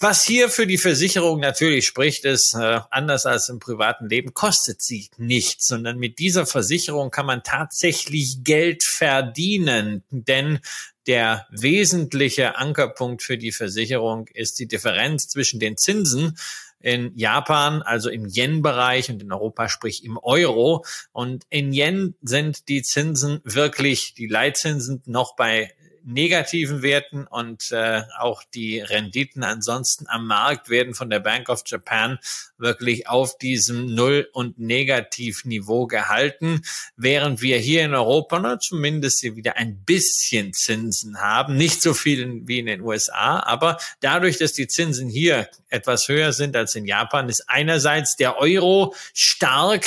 Was 0.00 0.24
hier 0.24 0.48
für 0.48 0.66
die 0.66 0.76
Versicherung 0.76 1.38
natürlich 1.38 1.86
spricht, 1.86 2.24
ist, 2.24 2.54
äh, 2.54 2.80
anders 2.90 3.26
als 3.26 3.48
im 3.48 3.60
privaten 3.60 4.08
Leben, 4.08 4.34
kostet 4.34 4.82
sie 4.82 5.08
nichts, 5.16 5.68
sondern 5.68 5.98
mit 5.98 6.18
dieser 6.18 6.46
Versicherung 6.46 7.12
kann 7.12 7.26
man 7.26 7.44
tatsächlich 7.44 8.42
Geld 8.42 8.82
verdienen. 8.82 10.02
Denn 10.10 10.58
der 11.06 11.46
wesentliche 11.50 12.56
Ankerpunkt 12.56 13.22
für 13.22 13.38
die 13.38 13.52
Versicherung 13.52 14.28
ist 14.32 14.58
die 14.58 14.66
Differenz 14.66 15.28
zwischen 15.28 15.60
den 15.60 15.76
Zinsen 15.76 16.36
in 16.80 17.12
Japan, 17.16 17.80
also 17.80 18.10
im 18.10 18.26
Yen-Bereich 18.26 19.10
und 19.10 19.22
in 19.22 19.32
Europa, 19.32 19.68
sprich 19.68 20.04
im 20.04 20.18
Euro. 20.18 20.84
Und 21.12 21.44
in 21.48 21.72
Yen 21.72 22.14
sind 22.20 22.68
die 22.68 22.82
Zinsen 22.82 23.40
wirklich, 23.44 24.14
die 24.14 24.26
Leitzinsen 24.26 25.02
noch 25.06 25.34
bei 25.34 25.72
negativen 26.04 26.82
Werten 26.82 27.26
und 27.26 27.70
äh, 27.72 28.02
auch 28.18 28.42
die 28.54 28.80
Renditen 28.80 29.42
ansonsten 29.42 30.06
am 30.08 30.26
Markt 30.26 30.68
werden 30.68 30.94
von 30.94 31.08
der 31.08 31.20
Bank 31.20 31.48
of 31.48 31.62
Japan 31.66 32.18
wirklich 32.58 33.08
auf 33.08 33.38
diesem 33.38 33.94
Null- 33.94 34.28
und 34.32 34.58
Negativniveau 34.58 35.86
gehalten, 35.86 36.62
während 36.96 37.40
wir 37.40 37.58
hier 37.58 37.84
in 37.84 37.94
Europa 37.94 38.38
na, 38.38 38.58
zumindest 38.58 39.20
hier 39.20 39.36
wieder 39.36 39.56
ein 39.56 39.82
bisschen 39.84 40.52
Zinsen 40.52 41.20
haben, 41.20 41.56
nicht 41.56 41.80
so 41.80 41.94
viel 41.94 42.42
wie 42.46 42.58
in 42.58 42.66
den 42.66 42.82
USA, 42.82 43.40
aber 43.40 43.78
dadurch, 44.00 44.38
dass 44.38 44.52
die 44.52 44.68
Zinsen 44.68 45.08
hier 45.08 45.48
etwas 45.68 46.08
höher 46.08 46.32
sind 46.32 46.54
als 46.56 46.74
in 46.74 46.86
Japan, 46.86 47.28
ist 47.28 47.48
einerseits 47.48 48.16
der 48.16 48.36
Euro 48.38 48.94
stark 49.14 49.86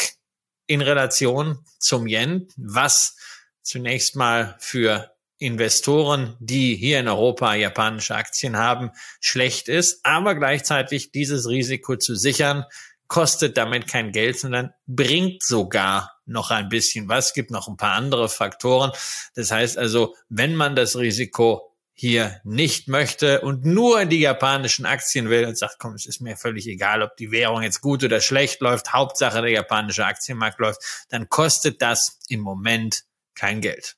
in 0.65 0.81
Relation 0.81 1.59
zum 1.79 2.07
Yen, 2.07 2.47
was 2.57 3.15
zunächst 3.61 4.15
mal 4.15 4.55
für 4.59 5.16
Investoren, 5.39 6.35
die 6.39 6.75
hier 6.75 6.99
in 6.99 7.07
Europa 7.07 7.53
japanische 7.55 8.15
Aktien 8.15 8.57
haben, 8.57 8.91
schlecht 9.21 9.67
ist. 9.67 9.99
Aber 10.03 10.35
gleichzeitig 10.35 11.11
dieses 11.11 11.47
Risiko 11.47 11.95
zu 11.95 12.15
sichern, 12.15 12.65
kostet 13.07 13.57
damit 13.57 13.87
kein 13.87 14.11
Geld, 14.11 14.39
sondern 14.39 14.73
bringt 14.85 15.43
sogar 15.43 16.17
noch 16.25 16.51
ein 16.51 16.69
bisschen 16.69 17.07
was. 17.07 17.33
Gibt 17.33 17.51
noch 17.51 17.67
ein 17.67 17.77
paar 17.77 17.93
andere 17.93 18.29
Faktoren. 18.29 18.91
Das 19.33 19.51
heißt 19.51 19.77
also, 19.77 20.15
wenn 20.29 20.55
man 20.55 20.75
das 20.75 20.97
Risiko 20.97 21.73
hier 21.93 22.39
nicht 22.43 22.87
möchte 22.87 23.41
und 23.41 23.65
nur 23.65 24.05
die 24.05 24.19
japanischen 24.19 24.85
Aktien 24.85 25.29
will 25.29 25.45
und 25.45 25.57
sagt, 25.57 25.77
komm, 25.79 25.95
es 25.95 26.05
ist 26.05 26.21
mir 26.21 26.37
völlig 26.37 26.67
egal, 26.67 27.01
ob 27.01 27.17
die 27.17 27.31
Währung 27.31 27.63
jetzt 27.63 27.81
gut 27.81 28.03
oder 28.03 28.21
schlecht 28.21 28.61
läuft, 28.61 28.93
Hauptsache 28.93 29.41
der 29.41 29.49
japanische 29.49 30.05
Aktienmarkt 30.05 30.59
läuft, 30.59 31.07
dann 31.09 31.27
kostet 31.27 31.81
das 31.81 32.19
im 32.29 32.41
Moment 32.41 33.05
kein 33.33 33.61
Geld. 33.61 33.96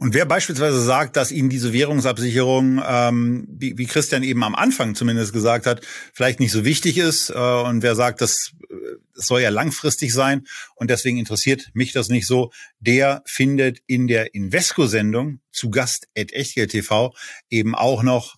Und 0.00 0.14
wer 0.14 0.24
beispielsweise 0.24 0.82
sagt, 0.82 1.16
dass 1.16 1.30
Ihnen 1.30 1.50
diese 1.50 1.74
Währungsabsicherung, 1.74 2.80
ähm, 2.82 3.46
wie, 3.50 3.76
wie 3.76 3.84
Christian 3.84 4.22
eben 4.22 4.42
am 4.42 4.54
Anfang 4.54 4.94
zumindest 4.94 5.34
gesagt 5.34 5.66
hat, 5.66 5.82
vielleicht 6.14 6.40
nicht 6.40 6.52
so 6.52 6.64
wichtig 6.64 6.96
ist, 6.96 7.28
äh, 7.28 7.34
und 7.34 7.82
wer 7.82 7.94
sagt, 7.94 8.22
das, 8.22 8.52
das 9.14 9.26
soll 9.26 9.42
ja 9.42 9.50
langfristig 9.50 10.14
sein 10.14 10.46
und 10.74 10.88
deswegen 10.88 11.18
interessiert 11.18 11.68
mich 11.74 11.92
das 11.92 12.08
nicht 12.08 12.26
so, 12.26 12.50
der 12.78 13.22
findet 13.26 13.80
in 13.86 14.06
der 14.06 14.34
Invesco-Sendung 14.34 15.40
zu 15.52 15.68
Gast 15.68 16.08
at 16.16 16.32
Echtgeld 16.32 16.70
TV 16.70 17.14
eben 17.50 17.74
auch 17.74 18.02
noch 18.02 18.36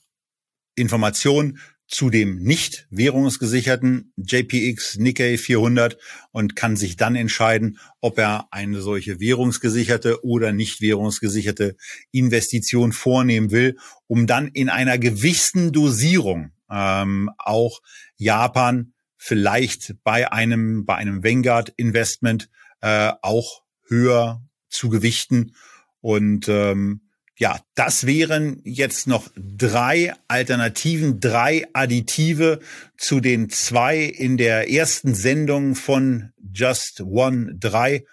Informationen 0.75 1.61
zu 1.93 2.09
dem 2.09 2.39
nicht 2.39 2.87
währungsgesicherten 2.91 4.15
JPX 4.17 4.97
Nikkei 4.97 5.37
400 5.37 5.99
und 6.31 6.57
kann 6.57 6.75
sich 6.75 6.97
dann 6.97 7.15
entscheiden, 7.15 7.79
ob 8.01 8.19
er 8.19 8.49
eine 8.51 8.81
solche 8.81 9.21
währungsgesicherte 9.21 10.25
oder 10.25 10.53
nicht 10.53 10.81
währungsgesicherte 10.81 11.77
Investition 12.11 12.93
vornehmen 12.93 13.51
will, 13.51 13.77
um 14.07 14.27
dann 14.27 14.49
in 14.49 14.71
einer 14.71 14.97
gewissen 14.97 15.71
Dosierung 15.71 16.53
ähm, 16.71 17.31
auch 17.37 17.83
Japan 18.17 18.95
vielleicht 19.19 19.95
bei 20.03 20.33
einem 20.33 20.87
bei 20.87 20.95
einem 20.95 21.23
Vanguard 21.23 21.75
Investment 21.77 22.49
äh, 22.81 23.13
auch 23.21 23.65
höher 23.87 24.43
zu 24.71 24.89
gewichten. 24.89 25.55
Und 26.01 26.49
ähm, 26.49 27.03
ja, 27.43 27.61
das 27.75 28.07
wären 28.07 28.61
jetzt 28.63 29.09
noch 29.09 29.29
drei 29.35 30.15
Alternativen, 30.29 31.19
drei 31.19 31.67
Additive 31.73 32.61
zu 32.97 33.19
den 33.19 33.51
zwei 33.51 33.99
in 34.05 34.37
der 34.37 34.71
ersten 34.71 35.13
Sendung 35.13 35.75
von 35.75 36.33
Just 36.55 37.01
One 37.01 37.57
3 37.59 38.05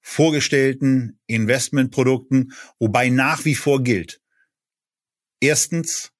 vorgestellten 0.00 1.20
Investmentprodukten, 1.28 2.54
wobei 2.80 3.08
nach 3.08 3.44
wie 3.44 3.54
vor 3.54 3.84
gilt. 3.84 4.20
Erstens, 5.38 6.10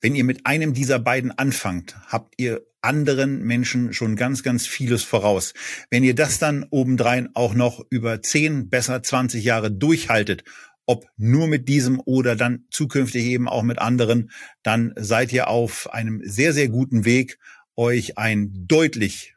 wenn 0.00 0.14
ihr 0.14 0.24
mit 0.24 0.46
einem 0.46 0.72
dieser 0.72 0.98
beiden 0.98 1.32
anfangt, 1.32 1.96
habt 2.06 2.32
ihr 2.38 2.64
anderen 2.80 3.42
Menschen 3.42 3.92
schon 3.92 4.16
ganz, 4.16 4.42
ganz 4.42 4.66
vieles 4.66 5.02
voraus. 5.02 5.52
Wenn 5.90 6.02
ihr 6.02 6.14
das 6.14 6.38
dann 6.38 6.66
obendrein 6.70 7.28
auch 7.34 7.52
noch 7.52 7.84
über 7.90 8.22
10, 8.22 8.70
besser 8.70 9.02
20 9.02 9.44
Jahre 9.44 9.70
durchhaltet 9.70 10.44
ob 10.90 11.06
nur 11.16 11.46
mit 11.46 11.68
diesem 11.68 12.00
oder 12.04 12.34
dann 12.34 12.64
zukünftig 12.72 13.24
eben 13.26 13.48
auch 13.48 13.62
mit 13.62 13.78
anderen, 13.78 14.32
dann 14.64 14.92
seid 14.96 15.32
ihr 15.32 15.46
auf 15.46 15.88
einem 15.92 16.20
sehr, 16.24 16.52
sehr 16.52 16.68
guten 16.68 17.04
Weg, 17.04 17.38
euch 17.76 18.18
ein 18.18 18.66
deutlich 18.66 19.36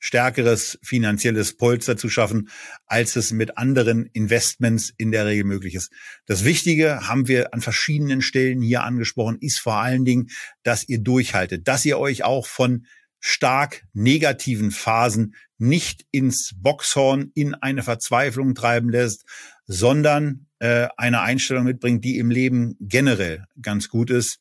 stärkeres 0.00 0.76
finanzielles 0.82 1.56
Polster 1.56 1.96
zu 1.96 2.08
schaffen, 2.08 2.48
als 2.86 3.14
es 3.14 3.30
mit 3.30 3.56
anderen 3.56 4.06
Investments 4.06 4.92
in 4.96 5.12
der 5.12 5.26
Regel 5.26 5.44
möglich 5.44 5.76
ist. 5.76 5.92
Das 6.26 6.44
Wichtige 6.44 7.06
haben 7.06 7.28
wir 7.28 7.54
an 7.54 7.60
verschiedenen 7.60 8.20
Stellen 8.20 8.60
hier 8.60 8.82
angesprochen, 8.82 9.38
ist 9.40 9.60
vor 9.60 9.76
allen 9.76 10.04
Dingen, 10.04 10.30
dass 10.64 10.88
ihr 10.88 10.98
durchhaltet, 10.98 11.68
dass 11.68 11.84
ihr 11.84 12.00
euch 12.00 12.24
auch 12.24 12.48
von 12.48 12.84
stark 13.20 13.84
negativen 13.92 14.72
Phasen 14.72 15.36
nicht 15.58 16.06
ins 16.10 16.52
Boxhorn 16.56 17.30
in 17.34 17.54
eine 17.54 17.82
Verzweiflung 17.82 18.54
treiben 18.54 18.90
lässt, 18.90 19.24
sondern 19.66 20.46
äh, 20.58 20.88
eine 20.96 21.20
Einstellung 21.20 21.64
mitbringt, 21.64 22.04
die 22.04 22.18
im 22.18 22.30
Leben 22.30 22.76
generell 22.80 23.46
ganz 23.60 23.88
gut 23.88 24.10
ist, 24.10 24.40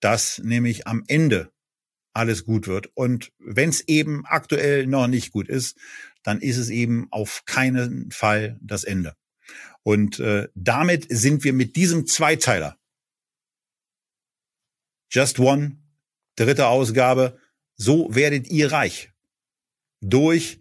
dass 0.00 0.38
nämlich 0.38 0.86
am 0.86 1.04
Ende 1.06 1.50
alles 2.12 2.44
gut 2.44 2.66
wird. 2.66 2.88
Und 2.94 3.32
wenn 3.38 3.70
es 3.70 3.80
eben 3.88 4.24
aktuell 4.26 4.86
noch 4.86 5.06
nicht 5.06 5.32
gut 5.32 5.48
ist, 5.48 5.76
dann 6.22 6.40
ist 6.40 6.56
es 6.56 6.70
eben 6.70 7.08
auf 7.10 7.44
keinen 7.44 8.10
Fall 8.10 8.58
das 8.60 8.84
Ende. 8.84 9.14
Und 9.82 10.18
äh, 10.20 10.48
damit 10.54 11.06
sind 11.10 11.44
wir 11.44 11.52
mit 11.52 11.76
diesem 11.76 12.06
Zweiteiler 12.06 12.78
Just 15.10 15.38
One, 15.38 15.78
dritte 16.36 16.66
Ausgabe, 16.66 17.38
so 17.76 18.14
werdet 18.14 18.48
ihr 18.48 18.72
reich. 18.72 19.13
Durch 20.06 20.60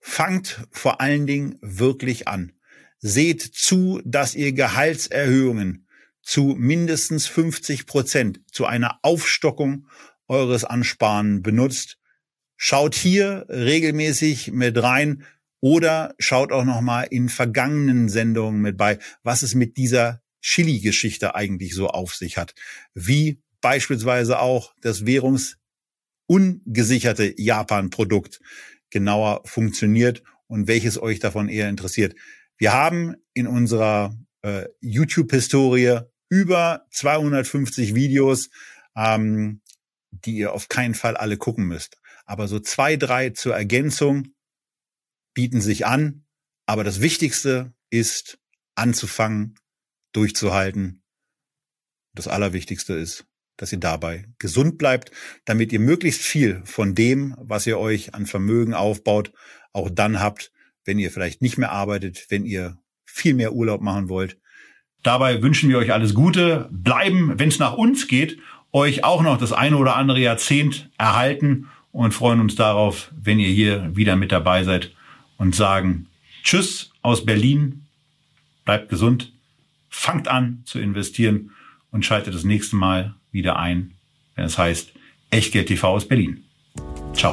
fangt 0.00 0.66
vor 0.70 1.00
allen 1.00 1.26
Dingen 1.26 1.56
wirklich 1.62 2.28
an. 2.28 2.52
Seht 2.98 3.40
zu, 3.40 4.02
dass 4.04 4.34
ihr 4.34 4.52
Gehaltserhöhungen 4.52 5.88
zu 6.20 6.54
mindestens 6.58 7.26
50 7.26 7.86
Prozent 7.86 8.42
zu 8.52 8.66
einer 8.66 8.98
Aufstockung 9.02 9.86
eures 10.28 10.64
Ansparen 10.64 11.42
benutzt. 11.42 11.98
Schaut 12.56 12.94
hier 12.94 13.46
regelmäßig 13.48 14.52
mit 14.52 14.82
rein 14.82 15.24
oder 15.60 16.14
schaut 16.18 16.52
auch 16.52 16.64
noch 16.64 16.82
mal 16.82 17.04
in 17.04 17.30
vergangenen 17.30 18.10
Sendungen 18.10 18.60
mit 18.60 18.76
bei, 18.76 18.98
was 19.22 19.40
es 19.42 19.54
mit 19.54 19.78
dieser 19.78 20.20
Chili-Geschichte 20.42 21.34
eigentlich 21.34 21.74
so 21.74 21.88
auf 21.88 22.14
sich 22.14 22.36
hat. 22.36 22.54
Wie 22.92 23.40
beispielsweise 23.62 24.38
auch 24.38 24.74
das 24.82 25.06
währungsungesicherte 25.06 27.40
Japan-Produkt 27.40 28.40
genauer 28.92 29.42
funktioniert 29.44 30.22
und 30.46 30.68
welches 30.68 31.02
euch 31.02 31.18
davon 31.18 31.48
eher 31.48 31.68
interessiert. 31.68 32.14
Wir 32.56 32.72
haben 32.72 33.16
in 33.34 33.48
unserer 33.48 34.16
äh, 34.42 34.66
YouTube-Historie 34.80 36.00
über 36.28 36.86
250 36.90 37.94
Videos, 37.94 38.50
ähm, 38.94 39.62
die 40.10 40.36
ihr 40.36 40.52
auf 40.52 40.68
keinen 40.68 40.94
Fall 40.94 41.16
alle 41.16 41.38
gucken 41.38 41.64
müsst. 41.64 41.98
Aber 42.26 42.46
so 42.46 42.60
zwei, 42.60 42.96
drei 42.96 43.30
zur 43.30 43.56
Ergänzung 43.56 44.34
bieten 45.34 45.60
sich 45.60 45.86
an. 45.86 46.24
Aber 46.66 46.84
das 46.84 47.00
Wichtigste 47.00 47.74
ist 47.90 48.38
anzufangen, 48.74 49.58
durchzuhalten. 50.12 51.02
Das 52.14 52.28
Allerwichtigste 52.28 52.94
ist, 52.94 53.26
dass 53.56 53.72
ihr 53.72 53.80
dabei 53.80 54.26
gesund 54.38 54.78
bleibt, 54.78 55.10
damit 55.44 55.72
ihr 55.72 55.80
möglichst 55.80 56.22
viel 56.22 56.62
von 56.64 56.94
dem, 56.94 57.34
was 57.38 57.66
ihr 57.66 57.78
euch 57.78 58.14
an 58.14 58.26
Vermögen 58.26 58.74
aufbaut, 58.74 59.32
auch 59.72 59.90
dann 59.90 60.20
habt, 60.20 60.52
wenn 60.84 60.98
ihr 60.98 61.10
vielleicht 61.10 61.42
nicht 61.42 61.58
mehr 61.58 61.72
arbeitet, 61.72 62.26
wenn 62.28 62.44
ihr 62.44 62.78
viel 63.04 63.34
mehr 63.34 63.52
Urlaub 63.52 63.80
machen 63.80 64.08
wollt. 64.08 64.38
Dabei 65.02 65.42
wünschen 65.42 65.68
wir 65.68 65.78
euch 65.78 65.92
alles 65.92 66.14
Gute, 66.14 66.68
bleiben, 66.70 67.38
wenn 67.38 67.48
es 67.48 67.58
nach 67.58 67.74
uns 67.74 68.08
geht, 68.08 68.38
euch 68.72 69.04
auch 69.04 69.22
noch 69.22 69.38
das 69.38 69.52
eine 69.52 69.76
oder 69.76 69.96
andere 69.96 70.20
Jahrzehnt 70.20 70.90
erhalten 70.96 71.68
und 71.90 72.12
freuen 72.14 72.40
uns 72.40 72.54
darauf, 72.54 73.12
wenn 73.14 73.38
ihr 73.38 73.48
hier 73.48 73.94
wieder 73.94 74.16
mit 74.16 74.32
dabei 74.32 74.64
seid 74.64 74.94
und 75.36 75.54
sagen 75.54 76.08
Tschüss 76.42 76.92
aus 77.02 77.24
Berlin, 77.24 77.86
bleibt 78.64 78.88
gesund, 78.88 79.32
fangt 79.88 80.28
an 80.28 80.62
zu 80.64 80.78
investieren 80.78 81.50
und 81.90 82.04
schaltet 82.04 82.34
das 82.34 82.44
nächste 82.44 82.76
Mal 82.76 83.14
wieder 83.32 83.58
ein, 83.58 83.92
wenn 84.34 84.44
es 84.44 84.58
heißt 84.58 84.92
Echtgeld 85.30 85.68
TV 85.68 85.88
aus 85.88 86.06
Berlin. 86.06 86.44
Ciao. 87.14 87.32